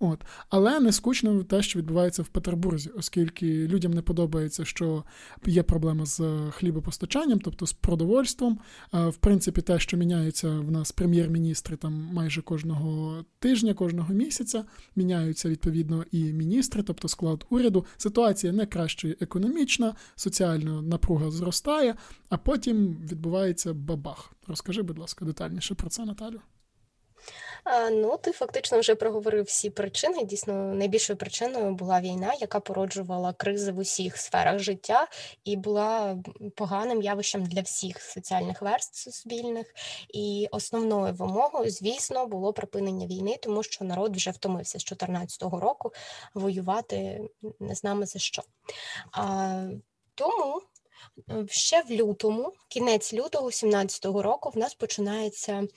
[0.00, 0.24] От.
[0.50, 5.04] Але не скучно те, що відбувається в Петербурзі, оскільки людям не подобається, що
[5.46, 8.58] є проблема з хлібопостачанням, тобто з продовольством.
[8.92, 14.64] В принципі, те, що міняється в нас прем'єр-міністри там майже кожного тижня, кожного місяця,
[14.96, 17.86] міняються відповідно і міністри, тобто склад уряду.
[17.96, 21.94] Ситуація не краще економічна, соціальна напруга зростає,
[22.28, 24.32] а потім відбувається бабах.
[24.46, 26.40] Розкажи, будь ласка, детальніше про це, Наталю.
[27.90, 30.24] Ну, ти фактично вже проговорив всі причини.
[30.24, 35.08] Дійсно, найбільшою причиною була війна, яка породжувала кризи в усіх сферах життя
[35.44, 36.18] і була
[36.54, 39.74] поганим явищем для всіх соціальних верст суспільних.
[40.14, 45.92] І основною вимогою, звісно, було припинення війни, тому що народ вже втомився з 2014 року
[46.34, 47.20] воювати
[47.60, 48.42] не знаємо за що.
[49.12, 49.68] А,
[50.14, 50.75] Тому Е,
[51.48, 55.68] ще в лютому, кінець лютого 17-го року, в нас починаються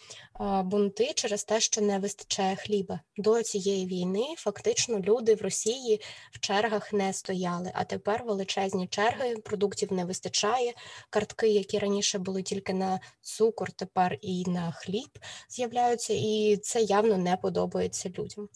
[0.63, 2.99] бунти через те, що не вистачає хліба.
[3.17, 6.01] До цієї війни фактично люди в Росії
[6.33, 7.71] в чергах не стояли.
[7.73, 10.73] А тепер величезні черги, продуктів не вистачає.
[11.09, 17.17] Картки, які раніше були тільки на цукор, тепер і на хліб з'являються, і це явно
[17.17, 18.49] не подобається людям.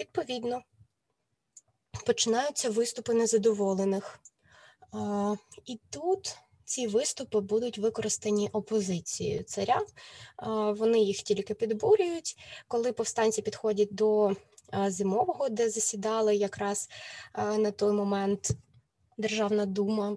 [0.00, 0.62] Відповідно,
[2.06, 4.20] починаються виступи незадоволених.
[5.66, 9.80] І тут ці виступи будуть використані опозицією царя.
[10.72, 12.36] Вони їх тільки підбурюють,
[12.68, 14.36] коли повстанці підходять до
[14.88, 16.88] зимового, де засідали якраз
[17.58, 18.50] на той момент
[19.18, 20.16] Державна дума.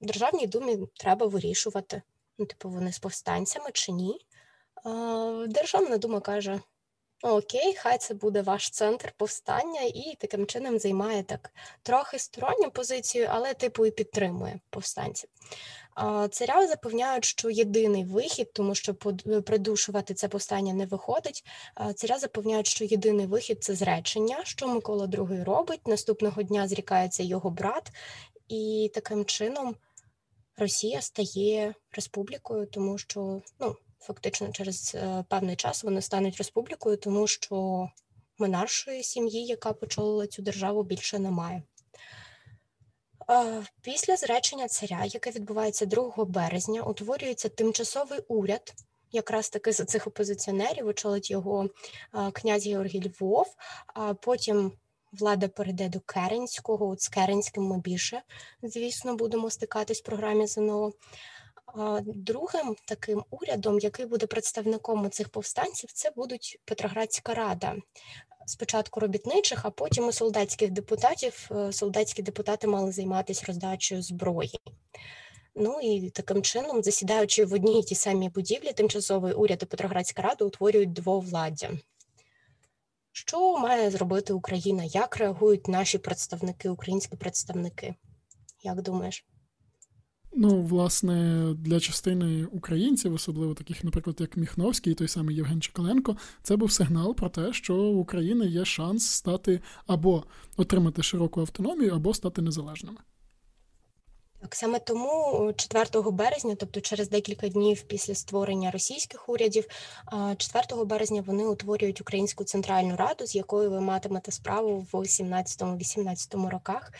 [0.00, 2.02] Державній думі треба вирішувати,
[2.38, 4.20] ну, типу, вони з повстанцями чи ні.
[5.48, 6.60] Державна дума каже:
[7.22, 11.50] Окей, хай це буде ваш центр повстання, і таким чином займає так
[11.82, 15.30] трохи сторонню позицію, але типу і підтримує повстанців.
[16.30, 18.94] Царя запевняють, що єдиний вихід, тому що
[19.46, 21.44] придушувати це повстання не виходить.
[21.94, 25.86] Царя запевняють, що єдиний вихід це зречення, що Микола II робить.
[25.86, 27.90] Наступного дня зрікається його брат,
[28.48, 29.76] і таким чином
[30.56, 37.26] Росія стає республікою, тому що ну фактично через е, певний час вони стануть республікою, тому
[37.26, 37.88] що
[38.38, 41.62] монаршої сім'ї, яка почолила цю державу, більше немає.
[43.82, 48.74] Після зречення царя, яке відбувається 2 березня, утворюється тимчасовий уряд.
[49.12, 51.70] Якраз таки за цих опозиціонерів очолить його
[52.32, 53.46] князь Георгій Львов,
[53.86, 54.72] а потім
[55.12, 56.88] влада перейде до Керенського.
[56.88, 58.22] От з Керенським ми більше,
[58.62, 60.92] звісно, будемо стикатись в програмі ЗНО.
[62.04, 67.76] Другим таким урядом, який буде представником цих повстанців, це будуть Петроградська рада.
[68.46, 71.48] Спочатку робітничих, а потім у солдатських депутатів.
[71.50, 74.60] Е, солдатські депутати мали займатися роздачею зброї.
[75.54, 80.22] Ну і таким чином, засідаючи в одній і тій самій будівлі, тимчасовий уряд і Петроградська
[80.22, 81.70] рада утворюють двовладдя.
[83.12, 84.84] Що має зробити Україна?
[84.84, 87.94] Як реагують наші представники, українські представники?
[88.62, 89.26] Як думаєш?
[90.40, 96.56] Ну, власне, для частини українців, особливо таких, наприклад, як Міхновський, той самий Євген Чекаленко, це
[96.56, 100.24] був сигнал про те, що у України є шанс стати або
[100.56, 102.98] отримати широку автономію, або стати незалежними.
[104.40, 109.64] Так саме тому 4 березня, тобто через декілька днів після створення російських урядів,
[110.36, 116.92] 4 березня вони утворюють Українську центральну раду, з якою ви матимете справу в 17-18 роках.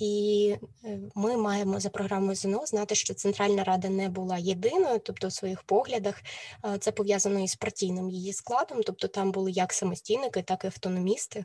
[0.00, 5.28] І е, ми маємо за програмою ЗНО знати, що Центральна Рада не була єдиною, тобто
[5.28, 6.22] в своїх поглядах
[6.80, 11.44] це пов'язано із партійним її складом, тобто там були як самостійники, так і автономісти.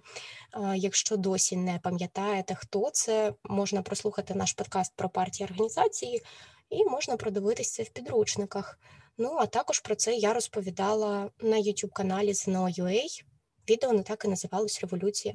[0.76, 6.22] Якщо досі не пам'ятаєте, хто це, можна прослухати наш подкаст про партії організації
[6.70, 8.80] і можна продивитися це в підручниках.
[9.18, 13.24] Ну а також про це я розповідала на youtube каналі ZNO.UA.
[13.70, 15.34] Відео не так і називалось Революція.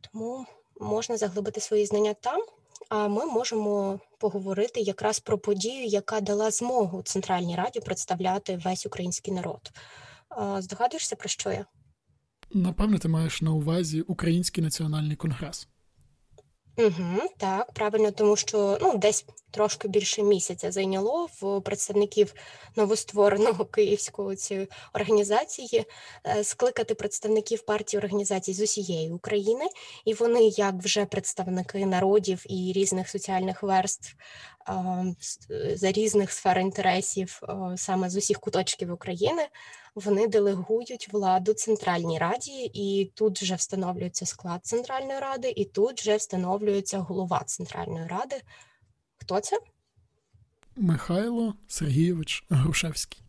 [0.00, 0.46] Тому
[0.80, 2.40] можна заглибити свої знання там,
[2.88, 9.34] а ми можемо поговорити якраз про подію, яка дала змогу Центральній Раді представляти весь український
[9.34, 9.70] народ.
[10.58, 11.66] Здогадуєшся, про що я?
[12.52, 15.68] Напевно, ти маєш на увазі Український національний конгрес.
[16.76, 22.34] Угу, Так, правильно, тому що ну, десь трошки більше місяця зайняло в представників
[22.76, 25.84] новоствореного київського цієї організації
[26.26, 29.64] е, скликати представників партії організацій з усієї України,
[30.04, 34.16] і вони, як вже представники народів і різних соціальних верств
[35.74, 37.40] за різних сфер інтересів,
[37.76, 39.48] саме з усіх куточків України,
[39.94, 46.16] вони делегують владу Центральній Раді, і тут вже встановлюється склад Центральної Ради, і тут вже
[46.16, 48.36] встановлюється голова Центральної Ради.
[49.20, 49.58] Хто це?
[50.76, 53.22] Михайло Сергійович Грушевський.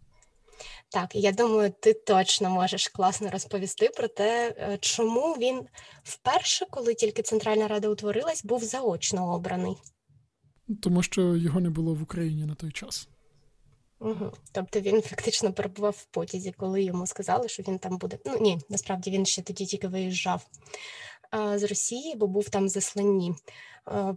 [0.89, 5.62] Так, я думаю, ти точно можеш класно розповісти про те, е, чому він
[6.04, 9.76] вперше, коли тільки Центральна Рада утворилась, був заочно обраний.
[10.82, 13.08] Тому що його не було в Україні на той час.
[14.00, 14.32] Угу.
[14.52, 18.18] Тобто він фактично перебував в потязі, коли йому сказали, що він там буде.
[18.26, 20.48] Ну ні, насправді він ще тоді тільки виїжджав
[21.56, 23.34] з Росії, бо був там в засланні.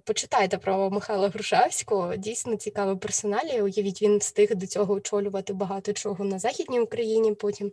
[0.05, 3.63] Почитайте про Михайла Грушевського, дійсно цікавий персоналі.
[3.63, 7.73] Уявіть, він встиг до цього очолювати багато чого на Західній Україні, потім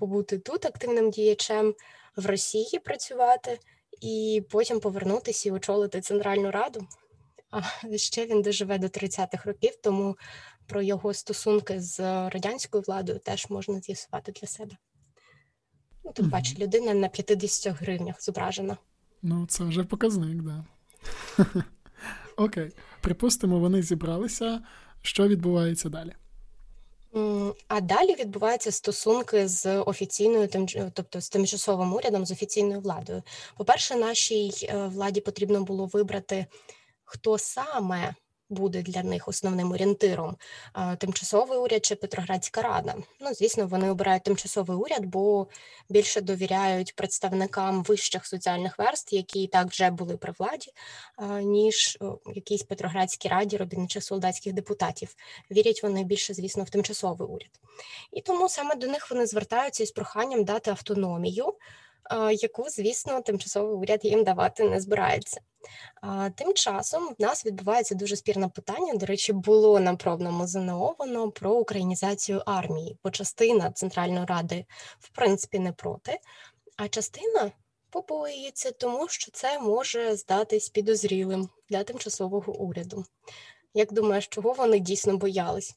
[0.00, 1.74] побути тут активним діячем,
[2.16, 3.58] в Росії працювати
[4.00, 6.86] і потім повернутися і очолити Центральну Раду.
[7.50, 7.62] А
[7.96, 10.16] ще він доживе до 30-х років, тому
[10.66, 14.76] про його стосунки з радянською владою теж можна з'ясувати для себе.
[16.06, 16.58] Ну, Тут, mm-hmm.
[16.58, 18.76] людина на 50 гривнях зображена.
[19.22, 20.64] Ну, це вже показник, так.
[21.54, 21.64] Да.
[22.36, 22.70] Окей.
[23.00, 24.60] Припустимо, вони зібралися.
[25.02, 26.12] Що відбувається далі?
[27.68, 30.48] А далі відбуваються стосунки з офіційною,
[30.92, 33.22] тобто з тимчасовим урядом, з офіційною владою.
[33.56, 36.46] По-перше, нашій е, владі потрібно було вибрати,
[37.04, 38.14] хто саме
[38.48, 40.36] буде для них основним орієнтиром
[40.98, 42.94] тимчасовий уряд чи Петроградська рада.
[43.20, 45.46] Ну, звісно, вони обирають тимчасовий уряд, бо
[45.88, 50.72] більше довіряють представникам вищих соціальних верст, які і так вже були при владі,
[51.42, 51.98] ніж
[52.34, 55.16] якійсь Петроградській раді робітничих солдатських депутатів.
[55.50, 57.50] Вірять вони більше, звісно, в тимчасовий уряд.
[58.12, 61.54] І тому саме до них вони звертаються із проханням дати автономію,
[62.32, 65.40] яку, звісно, тимчасовий уряд їм давати не збирається.
[66.34, 68.94] Тим часом в нас відбувається дуже спірне питання.
[68.94, 70.94] До речі, було на пробному ЗНО
[71.34, 74.64] про українізацію армії, бо частина Центральної ради
[75.00, 76.18] в принципі не проти,
[76.76, 77.52] а частина
[77.90, 83.04] побоюється, тому що це може здатись підозрілим для тимчасового уряду.
[83.74, 85.74] Як думаєш, чого вони дійсно боялись?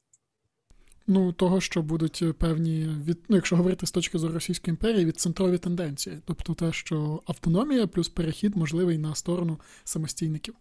[1.12, 5.04] Ну, того, що будуть е, певні від, ну, якщо говорити з точки зору Російської імперії,
[5.04, 10.54] від центрові тенденції, тобто те, що автономія плюс перехід можливий на сторону самостійників.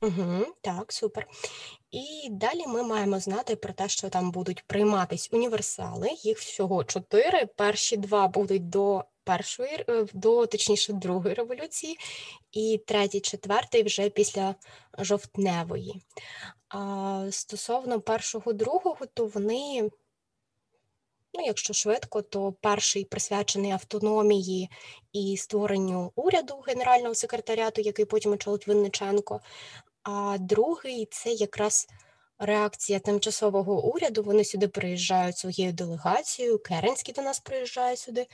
[0.00, 1.26] Угу, Так, супер.
[1.90, 6.08] І далі ми маємо знати про те, що там будуть прийматись універсали.
[6.22, 7.46] Їх всього чотири.
[7.46, 11.98] Перші два будуть до першої, е, до точніше другої революції,
[12.52, 14.54] і третій, четвертий вже після
[14.98, 16.02] жовтневої.
[16.68, 19.90] А стосовно першого, другого, то вони,
[21.34, 24.70] ну, якщо швидко, то перший присвячений автономії
[25.12, 29.40] і створенню уряду генерального секретаріату, який потім очолить Винниченко,
[30.02, 31.88] а другий це якраз
[32.38, 34.22] реакція тимчасового уряду.
[34.22, 38.26] Вони сюди приїжджають своєю делегацією, Керенський до нас приїжджає сюди,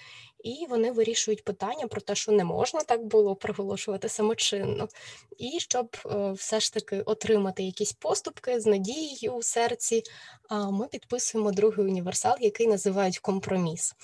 [0.45, 4.89] і вони вирішують питання про те, що не можна так було проголошувати самочинно.
[5.39, 10.03] І щоб е, все ж таки отримати якісь поступки з надією у серці,
[10.51, 13.95] ми підписуємо другий універсал, який називають компроміс.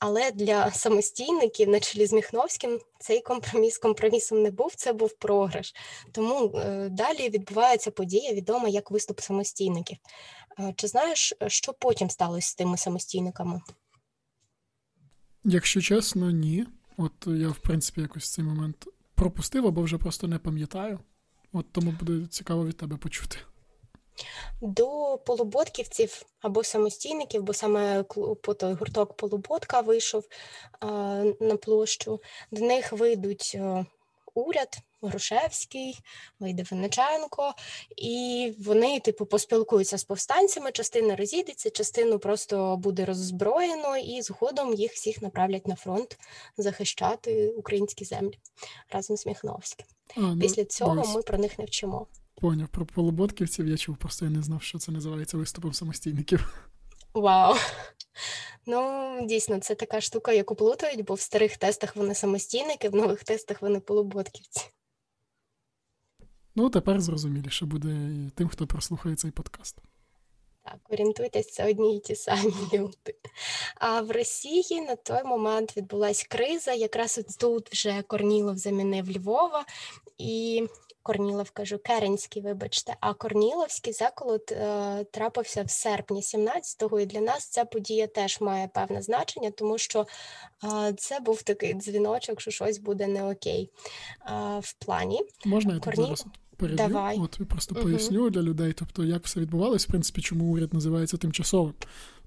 [0.00, 5.74] Але для самостійників, на чолі з Міхновським, цей компроміс компромісом не був, це був програш.
[6.12, 9.47] Тому е, далі відбувається подія, відома як виступ самостійників.
[10.60, 13.60] Е, чи знаєш, що потім сталося з тими самостійниками?
[15.44, 16.66] Якщо чесно, ні.
[16.96, 20.98] От я, в принципі, якось цей момент пропустив або вже просто не пам'ятаю.
[21.52, 23.36] От тому буде цікаво від тебе почути.
[24.60, 28.02] До полуботківців або самостійників, бо саме
[28.58, 30.24] той гурток Полуботка вийшов
[30.80, 30.86] а,
[31.40, 32.20] на площу.
[32.50, 33.58] До них вийдуть
[34.34, 35.98] уряд, Грушевський,
[36.40, 37.54] вийде Винниченко,
[37.96, 44.92] і вони, типу, поспілкуються з повстанцями, частина розійдеться, частину просто буде роззброєно, і згодом їх
[44.92, 46.18] всіх направлять на фронт
[46.56, 48.38] захищати українські землі
[48.90, 49.86] разом з Міхновським.
[50.16, 51.14] А, ну, Після цього ось.
[51.14, 52.06] ми про них не вчимо.
[52.40, 56.68] Поняв про полуботківців я чув, просто я не знав, що це називається виступом самостійників.
[57.14, 57.54] Вау!
[58.66, 63.24] Ну, дійсно, це така штука, яку плутають, бо в старих тестах вони самостійники, в нових
[63.24, 64.60] тестах вони полуботківці.
[66.58, 69.76] Ну, тепер зрозуміліше буде тим, хто прослухає цей подкаст.
[70.64, 73.14] Так, орієнтуйтесь, це одні й ті самі люди.
[73.76, 76.72] А в Росії на той момент відбулася криза.
[76.72, 79.64] Якраз от тут вже Корнілов замінив Львова,
[80.18, 80.66] і
[81.02, 87.48] Корнілов кажу, Керенський, вибачте, а Корніловський заколот е, трапився в серпні 17-го, і для нас
[87.48, 90.06] ця подія теж має певне значення, тому що
[90.64, 93.70] е, це був такий дзвіночок, що щось буде не окей
[94.26, 95.22] е, в плані.
[95.44, 96.04] Можна я Корні...
[96.04, 96.26] зараз
[96.58, 96.88] переб'ю?
[96.88, 97.18] Давай.
[97.18, 97.84] От просто угу.
[97.84, 101.74] поясню для людей, тобто як все відбувалося, в принципі, чому уряд називається тимчасовим.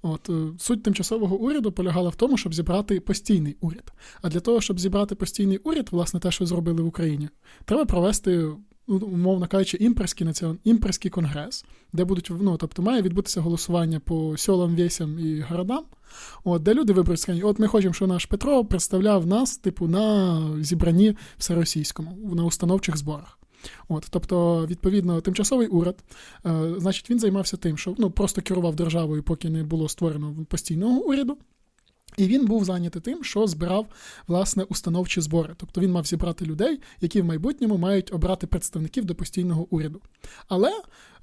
[0.01, 3.93] От е, суть тимчасового уряду полягала в тому, щоб зібрати постійний уряд.
[4.21, 7.29] А для того, щоб зібрати постійний уряд, власне, те, що зробили в Україні,
[7.65, 8.49] треба провести.
[8.87, 10.59] Ну, умовно кажучи, імперський націон...
[10.63, 15.83] імперський конгрес, де будуть ну, тобто має відбутися голосування по сьолам, весям і городам,
[16.43, 20.41] от, де люди виберуть скажуть, от ми хочемо, щоб наш Петро представляв нас, типу, на
[20.61, 23.40] зібранні всеросійському, на установчих зборах.
[23.89, 26.03] От, Тобто, відповідно, тимчасовий уряд,
[26.45, 31.01] е, значить, він займався тим, що ну, просто керував державою, поки не було створено постійного
[31.01, 31.37] уряду.
[32.17, 33.87] І він був зайнятий тим, що збирав
[34.27, 35.53] власне установчі збори.
[35.57, 40.01] Тобто він мав зібрати людей, які в майбутньому мають обрати представників до постійного уряду.
[40.47, 40.71] Але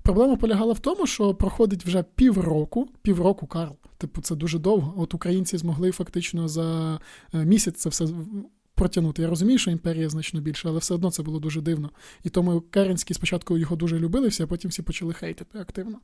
[0.02, 3.76] проблема полягала в тому, що проходить вже півроку, півроку Карл.
[3.98, 4.94] Типу, це дуже довго.
[4.96, 6.98] От українці змогли фактично за
[7.34, 8.06] е, місяць це все
[8.78, 9.22] протягнути.
[9.22, 11.90] Я розумію, що імперія значно більша, але все одно це було дуже дивно.
[12.24, 15.98] І тому Керенський спочатку його дуже любили всі, а потім всі почали хейтити активно.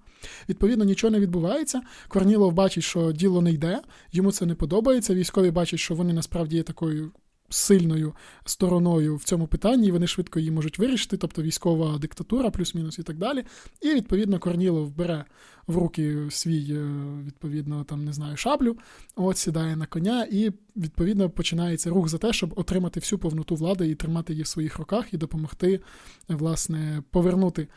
[0.48, 1.80] Відповідно, нічого не відбувається.
[2.08, 3.80] Корнілов бачить, що діло не йде,
[4.12, 5.14] йому це не подобається.
[5.14, 7.10] Військові бачать, що вони насправді є такою
[7.54, 12.98] сильною стороною в цьому питанні, і вони швидко її можуть вирішити, тобто військова диктатура, плюс-мінус
[12.98, 13.44] і так далі.
[13.80, 15.24] І відповідно Корнілов бере
[15.66, 16.88] в руки свій, е,
[17.26, 18.76] відповідно, там не знаю, шаблю,
[19.16, 23.88] от сідає на коня, і відповідно починається рух за те, щоб отримати всю повноту влади
[23.88, 25.80] і тримати її в своїх руках, і допомогти,
[26.28, 27.68] власне, повернути.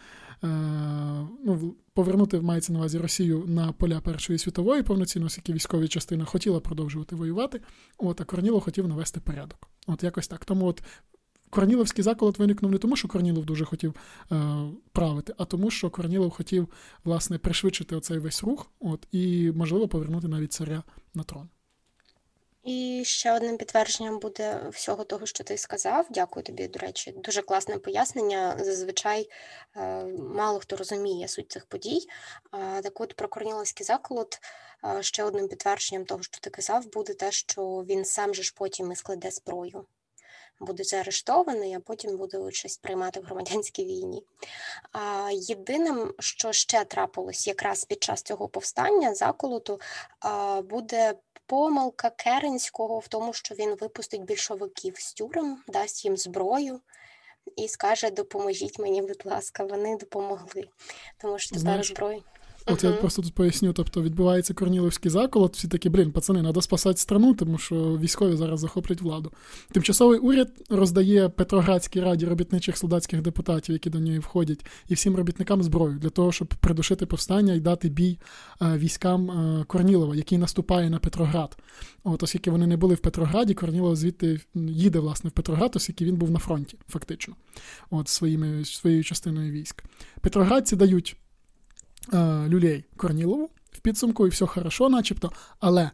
[0.44, 0.48] Е,
[1.46, 6.60] ну, Повернути мається на увазі Росію на поля Першої світової повноцінно, оскільки військові частина хотіла
[6.60, 7.62] продовжувати воювати.
[7.98, 9.70] От, а Корнілов хотів навести порядок.
[9.88, 10.46] От якось так.
[10.46, 10.84] Тому от
[11.50, 13.94] Корніловський заколот виникнув не тому, що Корнілов дуже хотів
[14.32, 14.56] е,
[14.92, 16.68] правити, а тому, що Корнілов хотів
[17.04, 20.84] власне пришвидшити оцей весь рух, от і можливо повернути навіть царя
[21.14, 21.50] на трон.
[22.68, 26.06] І ще одним підтвердженням буде всього того, що ти сказав.
[26.10, 28.58] Дякую тобі, до речі, дуже класне пояснення.
[28.60, 29.30] Зазвичай
[29.76, 30.04] е,
[30.36, 32.08] мало хто розуміє суть цих подій.
[32.84, 34.40] Так от про Корніловський заколот
[35.02, 38.92] ще одним підтвердженням того, що ти казав, буде те, що він сам же ж потім
[38.92, 39.86] і складе зброю.
[40.60, 44.24] Буде заарештований, а потім буде участь приймати в громадянській війні.
[44.92, 49.80] А Єдиним, що ще трапилось якраз під час цього повстання заколоту,
[50.64, 51.14] буде
[51.48, 56.82] помилка Керенського в тому, що він випустить більшовиків з тюрем, дасть їм зброю
[57.56, 60.64] і скаже: Допоможіть мені, будь ласка, вони допомогли.
[61.18, 62.24] Тому що тепер зброю.
[62.68, 66.98] От я просто тут поясню, тобто відбувається Корніловський заколот, всі такі, блін, пацани, треба спасати
[66.98, 69.32] страну, тому що військові зараз захоплять владу.
[69.72, 75.64] Тимчасовий уряд роздає Петроградській раді робітничих солдатських депутатів, які до нього входять, і всім робітникам
[75.64, 78.20] зброю для того, щоб придушити повстання і дати бій
[78.62, 81.58] е, військам е, Корнілова, який наступає на Петроград.
[82.04, 86.16] От, оскільки вони не були в Петрограді, Корнілов звідти їде власне в Петроград, оскільки він
[86.16, 87.36] був на фронті, фактично,
[87.90, 89.84] от своїми своєю частиною військ.
[90.22, 91.18] Петроградці дають.
[92.14, 95.92] Е, люлей Корнілову в підсумку, і все хорошо, начебто, але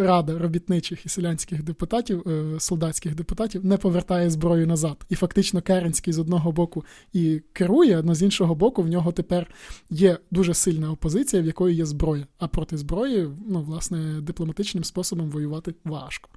[0.00, 5.04] Рада робітничих і селянських депутатів, е, солдатських депутатів не повертає зброю назад.
[5.08, 9.54] І фактично Керенський з одного боку і керує, але з іншого боку, в нього тепер
[9.90, 12.26] є дуже сильна опозиція, в якої є зброя.
[12.38, 16.30] А проти зброї, ну, власне, дипломатичним способом воювати важко.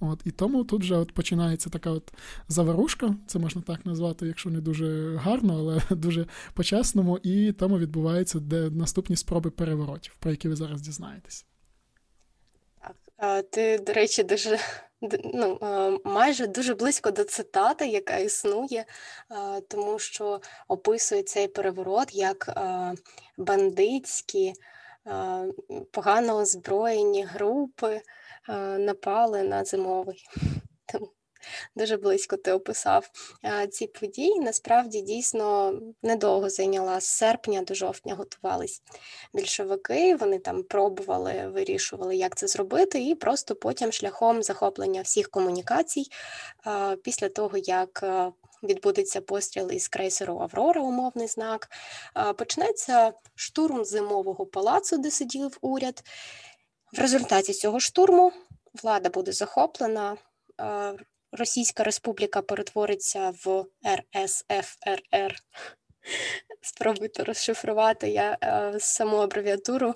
[0.00, 2.12] От І тому тут вже от починається така от
[2.48, 8.40] заварушка, це можна так назвати, якщо не дуже гарно, але дуже по-чесному, і тому відбуваються
[8.40, 11.46] де наступні спроби переворотів, про які ви зараз дізнаєтесь.
[13.50, 14.58] Ти, до речі, дуже
[15.34, 15.58] ну,
[16.04, 18.84] майже дуже близько до цитати, яка існує,
[19.68, 22.58] тому що описує цей переворот як
[23.36, 24.52] бандитські,
[25.90, 28.02] погано озброєні групи
[28.78, 30.24] напали на зимовий.
[31.76, 33.10] Дуже близько ти описав
[33.70, 34.40] ці події.
[34.40, 35.72] Насправді дійсно
[36.02, 38.82] недовго зайняла з серпня до жовтня готувались
[39.34, 40.16] більшовики.
[40.16, 46.06] Вони там пробували, вирішували, як це зробити, і просто потім шляхом захоплення всіх комунікацій
[47.02, 48.04] після того, як
[48.62, 51.68] відбудеться постріл із крейсеру Аврора, умовний знак,
[52.36, 56.02] почнеться штурм зимового палацу, де сидів уряд.
[56.92, 58.32] В результаті цього штурму
[58.82, 60.16] влада буде захоплена.
[61.32, 65.36] Російська Республіка перетвориться в РСФРР.
[66.62, 69.94] Спробуйте розшифрувати я е, саму абревіатуру,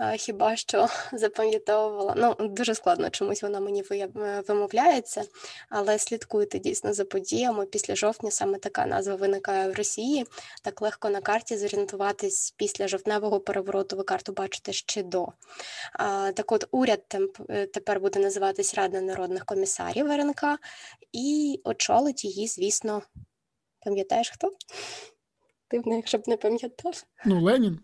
[0.00, 2.14] е, хіба що запам'ятовувала.
[2.16, 4.08] Ну, дуже складно чомусь вона мені е,
[4.48, 5.22] вимовляється,
[5.68, 7.66] але слідкуйте дійсно за подіями.
[7.66, 10.26] Після жовтня саме така назва виникає в Росії.
[10.62, 13.96] Так легко на карті зорієнтуватись після жовтневого перевороту.
[13.96, 15.28] Ви карту бачите ще до.
[16.34, 17.00] Так от уряд
[17.48, 20.44] тепер буде називатись Рада народних комісарів РНК,
[21.12, 23.02] і очолить її, звісно,
[23.80, 24.50] пам'ятаєш хто?
[25.70, 27.04] Дивно, якщо б не пам'ятав.
[27.24, 27.80] Ну, Ленін.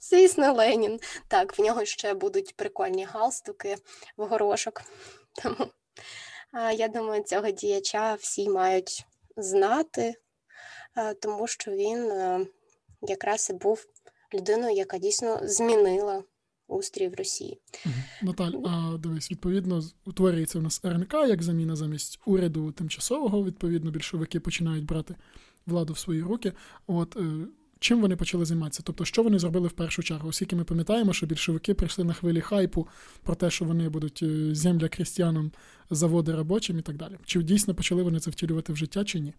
[0.00, 1.00] Звісно, Ленін.
[1.28, 3.76] Так, в нього ще будуть прикольні галстуки
[4.16, 4.82] в горошок.
[5.42, 5.66] Тому
[6.76, 9.06] я думаю, цього діяча всі мають
[9.36, 10.14] знати,
[11.22, 12.10] тому що він
[13.02, 13.86] якраз і був
[14.34, 16.24] людиною, яка дійсно змінила
[16.68, 17.60] устрій в Росії.
[18.22, 23.44] Наталь, а дивись, відповідно, утворюється в нас РНК як заміна замість уряду тимчасового.
[23.44, 25.14] Відповідно, більшовики починають брати
[25.66, 26.52] владу в свої руки.
[26.86, 27.46] От е,
[27.80, 28.82] чим вони почали займатися?
[28.84, 30.28] Тобто, що вони зробили в першу чергу?
[30.28, 32.88] Оскільки ми пам'ятаємо, що більшовики прийшли на хвилі хайпу
[33.22, 35.52] про те, що вони будуть е, земля крістіянам,
[35.90, 37.18] заводи робочим і так далі.
[37.24, 39.34] Чи дійсно почали вони це втілювати в життя, чи ні?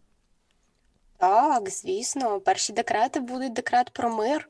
[1.19, 4.49] Так, звісно, перші декрети будуть декрет про мир,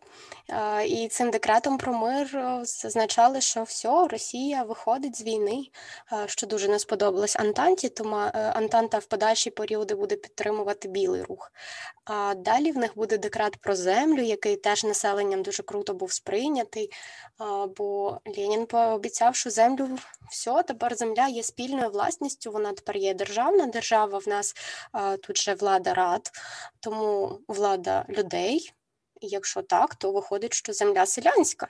[0.85, 2.29] і цим декретом про мир
[2.63, 5.67] зазначали, що все, Росія виходить з війни,
[6.25, 11.51] що дуже не сподобалось Антанті, тому е, Антанта в подальші періоди буде підтримувати білий рух.
[12.35, 16.91] Далі в них буде декрет про землю, який теж населенням дуже круто був сприйнятий.
[17.77, 19.97] Бо Ленін пообіцяв, що землю
[20.31, 22.51] все, тепер земля є спільною власністю.
[22.51, 24.17] Вона тепер є державна держава.
[24.17, 24.55] В нас
[25.23, 26.31] тут же влада рад
[26.79, 28.73] тому влада людей.
[29.21, 31.67] Якщо так, то виходить, що земля селянська.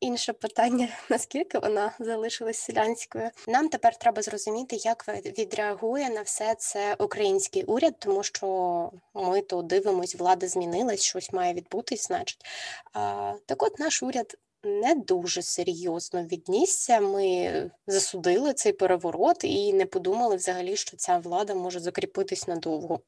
[0.00, 3.30] Інше питання: наскільки вона залишилась селянською?
[3.48, 9.62] Нам тепер треба зрозуміти, як відреагує на все це український уряд, тому що ми то
[9.62, 12.44] дивимось, влада змінилась, щось має відбутись, значить.
[12.92, 17.00] А, Так, от наш уряд не дуже серйозно віднісся.
[17.00, 23.00] Ми засудили цей переворот і не подумали взагалі, що ця влада може закріпитись надовго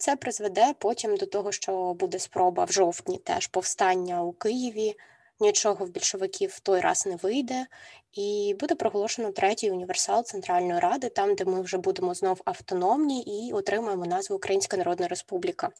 [0.00, 4.96] це призведе потім до того, що буде спроба в жовтні теж повстання у Києві.
[5.40, 7.66] Нічого в більшовиків в той раз не вийде,
[8.12, 13.52] і буде проголошено третій універсал Центральної Ради, там, де ми вже будемо знов автономні і
[13.52, 15.70] отримаємо назву Українська Народна Республіка.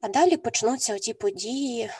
[0.00, 1.90] А далі почнуться ті події е,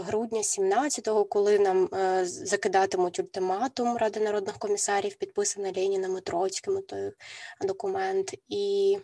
[0.00, 7.12] грудня 17-го, коли нам е, закидатимуть ультиматум Ради народних комісарів, підписаний Леніним і Троцьким той
[7.60, 8.34] документ.
[8.48, 8.98] І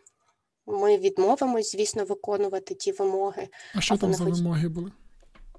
[0.66, 3.48] ми відмовимось, звісно, виконувати ті вимоги.
[3.74, 4.34] А що там за хоч...
[4.34, 4.92] вимоги були?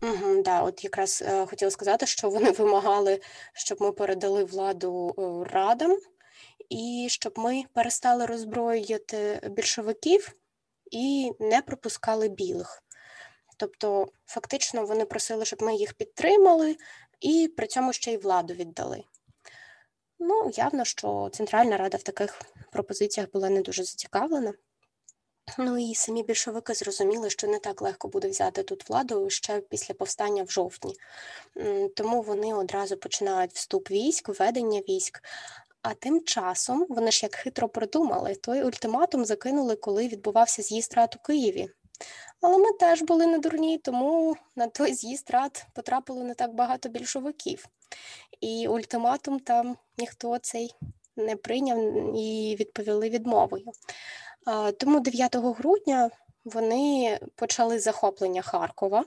[0.01, 3.22] Угу, да, От якраз е, хотіла сказати, що вони вимагали,
[3.53, 5.97] щоб ми передали владу е, радам,
[6.70, 10.34] і щоб ми перестали роззброювати більшовиків
[10.91, 12.84] і не пропускали білих.
[13.58, 16.78] Тобто, фактично, вони просили, щоб ми їх підтримали
[17.20, 19.03] і при цьому ще й владу віддали.
[20.20, 22.41] Ну, явно, що Центральна Рада в таких
[22.72, 24.53] пропозиціях була не дуже зацікавлена.
[25.58, 29.93] Ну і самі більшовики зрозуміли, що не так легко буде взяти тут владу ще після
[29.93, 30.95] повстання в жовтні.
[31.95, 35.24] Тому вони одразу починають вступ військ, введення військ.
[35.82, 41.16] А тим часом вони ж як хитро придумали, той ультиматум закинули, коли відбувався з'їзд рад
[41.20, 41.70] у Києві.
[42.41, 46.89] Але ми теж були не дурні, тому на той з'їзд рад потрапило не так багато
[46.89, 47.66] більшовиків.
[48.41, 50.76] І ультиматум там ніхто цей
[51.16, 53.66] не прийняв і відповіли відмовою.
[54.78, 56.10] Тому 9 грудня
[56.45, 59.06] вони почали захоплення Харкова.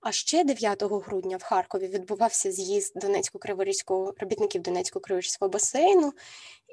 [0.00, 6.12] А ще 9 грудня в Харкові відбувався з'їзд Донецько-Криворізького робітників Донецько-Криворізького басейну,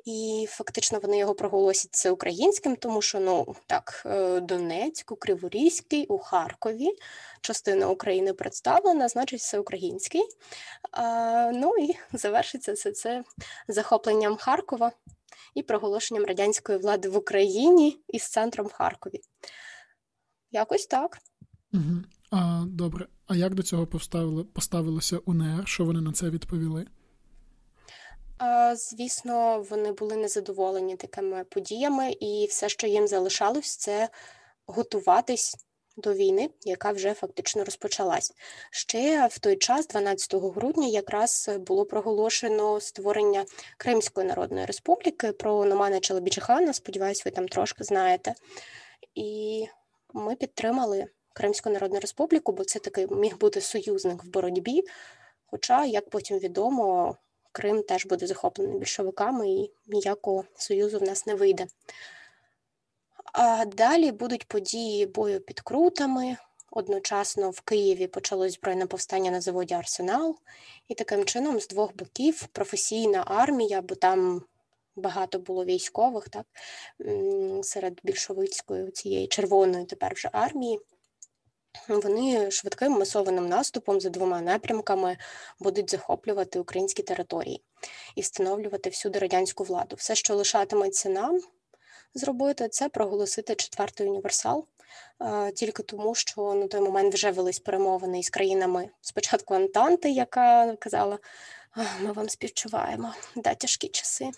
[0.06, 6.18] і фактично вони його проголосять це українським, тому що ну так, е, Донецьку, Криворізький у
[6.18, 6.90] Харкові,
[7.42, 10.24] частина України представлена, значить все український.
[10.92, 13.24] А, Ну і завершиться все це
[13.68, 14.92] захопленням Харкова
[15.56, 19.20] і проголошенням радянської влади в Україні із центром в Харкові.
[20.52, 21.18] Якось так.
[21.74, 22.04] Угу.
[22.32, 23.08] А, Добре.
[23.28, 25.68] А як до цього поставили, поставилося УНР?
[25.68, 26.86] Що вони на це відповіли?
[28.38, 34.10] А, Звісно, вони були незадоволені такими подіями, і все, що їм залишалось, це
[34.66, 35.56] готуватись
[35.98, 38.34] до війни, яка вже фактично розпочалась.
[38.72, 43.46] Ще в той час, 12 грудня, якраз було проголошено створення
[43.78, 46.74] Кримської Народної Республіки про Номана Челебіджихана.
[46.74, 48.34] Сподіваюсь, ви там трошки знаєте.
[49.16, 49.66] І
[50.14, 54.84] ми підтримали Кримську Народну Республіку, бо це такий міг бути союзник в боротьбі.
[55.46, 57.18] Хоча, як потім відомо,
[57.52, 61.68] Крим теж буде захоплений більшовиками і ніякого союзу в нас не вийде.
[63.38, 66.38] А далі будуть події бою під крутами.
[66.72, 70.36] Одночасно в Києві почалось збройне повстання на заводі Арсенал,
[70.88, 74.42] і таким чином з двох боків професійна армія, бо там
[74.96, 76.46] багато було військових, так
[77.64, 80.80] серед більшовицької цієї червоної тепер вже армії.
[81.88, 85.18] Вони швидким масованим наступом за двома напрямками
[85.60, 87.64] будуть захоплювати українські території
[88.16, 89.96] і встановлювати всюди радянську владу.
[89.96, 91.42] Все, що лишатиметься нам
[92.16, 94.66] зробити, це проголосити четвертий універсал,
[95.54, 101.20] тільки тому, що на той момент вже велись перемовини із країнами спочатку Антанти, яка казала.
[102.02, 104.32] Ми вам співчуваємо, да, тяжкі часи.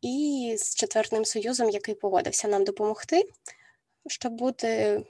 [0.00, 3.28] І з четвертним союзом, який погодився нам допомогти,
[4.06, 5.00] щоб бути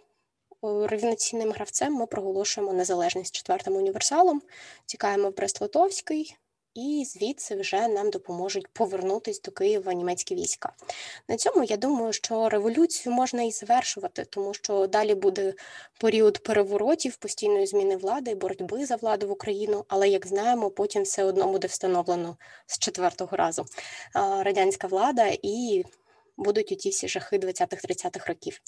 [0.62, 4.42] рівноцінним гравцем ми проголошуємо незалежність четвертим універсалом,
[4.86, 6.34] тікаємо в Брест-Литовський,
[6.74, 10.72] і звідси вже нам допоможуть повернутись до Києва німецькі війська.
[11.28, 15.54] На цьому я думаю, що революцію можна і завершувати, тому що далі буде
[16.00, 19.84] період переворотів, постійної зміни влади, боротьби за владу в Україну.
[19.88, 23.66] Але як знаємо, потім все одно буде встановлено з четвертого разу
[24.14, 25.84] радянська влада і
[26.36, 28.60] будуть оті всі жахи 20-30-х років.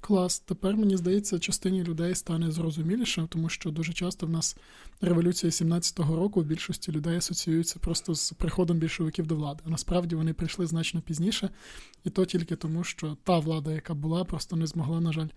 [0.00, 4.56] Клас, тепер мені здається, частині людей стане зрозуміліше, тому що дуже часто в нас
[5.00, 9.62] революція 17-го року в більшості людей асоціюється просто з приходом більшовиків до влади.
[9.66, 11.50] А насправді вони прийшли значно пізніше,
[12.04, 15.28] і то тільки тому, що та влада, яка була, просто не змогла, на жаль,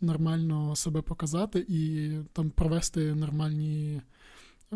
[0.00, 4.02] нормально себе показати і там провести нормальні.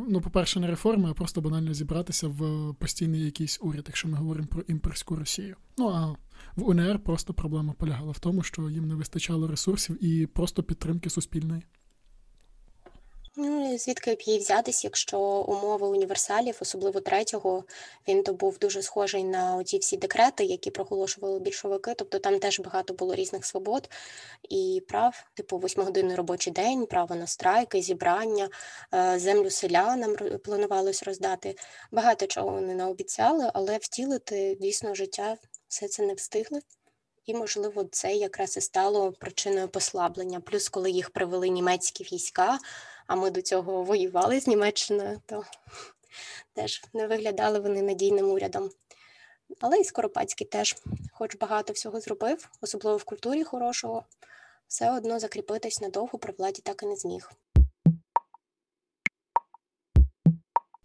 [0.09, 4.49] Ну, по-перше, не реформи, а просто банально зібратися в постійний якийсь уряд, якщо ми говоримо
[4.49, 5.57] про імперську Росію.
[5.79, 6.07] Ну а
[6.57, 11.11] в УНР просто проблема полягала в тому, що їм не вистачало ресурсів і просто підтримки
[11.11, 11.63] суспільної.
[13.41, 17.65] Ну, звідки б їй взятись, якщо умови універсалів, особливо третього,
[18.09, 21.95] він то був дуже схожий на ті всі декрети, які проголошували більшовики.
[21.95, 23.91] Тобто там теж багато було різних свобод
[24.49, 28.49] і прав, типу восьмигодинний робочий день, право на страйки, зібрання,
[28.95, 31.57] е, землю селянам планувалось роздати.
[31.93, 35.37] Багато чого вони наобіцяли, але втілити дійсно життя
[35.69, 36.61] все це не встигли.
[37.29, 40.41] І, можливо, це якраз і стало причиною послаблення.
[40.41, 42.59] Плюс, коли їх привели німецькі війська,
[43.07, 45.45] а ми до цього воювали з Німеччиною, то
[46.55, 48.71] теж не виглядали вони надійним урядом.
[49.61, 50.77] Але і Скоропадський теж,
[51.13, 54.05] хоч багато всього зробив, особливо в культурі хорошого,
[54.69, 57.31] все одно закріпитись надовго при владі так і не зміг.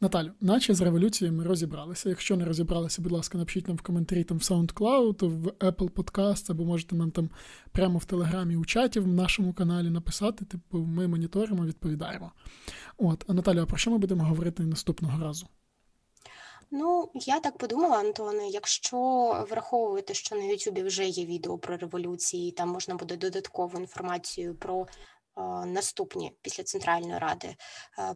[0.03, 2.09] Наталю, наче з революцією ми розібралися.
[2.09, 6.51] Якщо не розібралися, будь ласка, напишіть нам в коментарі там в SoundCloud, в Apple Podcast,
[6.51, 7.29] або можете нам там
[7.71, 10.45] прямо в Телеграмі у чаті в нашому каналі написати.
[10.45, 12.31] Типу, ми моніторимо, відповідаємо.
[12.97, 15.47] От, а Наталя, а про що ми будемо говорити наступного разу?
[16.71, 18.97] Ну, я так подумала, Антоне, якщо
[19.49, 24.87] враховувати, що на Ютубі вже є відео про революції, там можна буде додаткову інформацію про
[25.65, 27.55] наступні після Центральної ради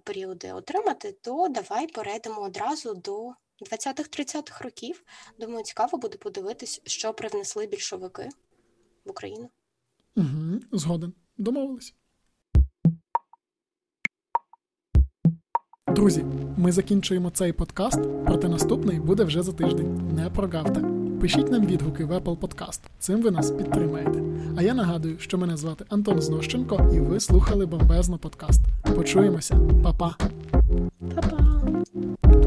[0.03, 3.31] періоди отримати, то давай перейдемо одразу до
[3.71, 5.03] 20-30-х років.
[5.39, 8.29] Думаю, цікаво буде подивитись, що привнесли більшовики
[9.05, 9.49] в Україну.
[10.15, 11.13] Угу, Згоден.
[11.37, 11.95] Домовились.
[15.87, 16.25] Друзі,
[16.57, 20.15] ми закінчуємо цей подкаст, проте наступний буде вже за тиждень.
[20.15, 21.06] Не прогавте.
[21.21, 22.79] Пишіть нам відгуки в Apple Podcast.
[22.99, 24.21] Цим ви нас підтримаєте.
[24.57, 28.61] А я нагадую, що мене звати Антон Знощенко, і ви слухали бомбезно подкаст.
[28.95, 30.15] Почуємося, Па-па!
[31.15, 32.46] Па-па!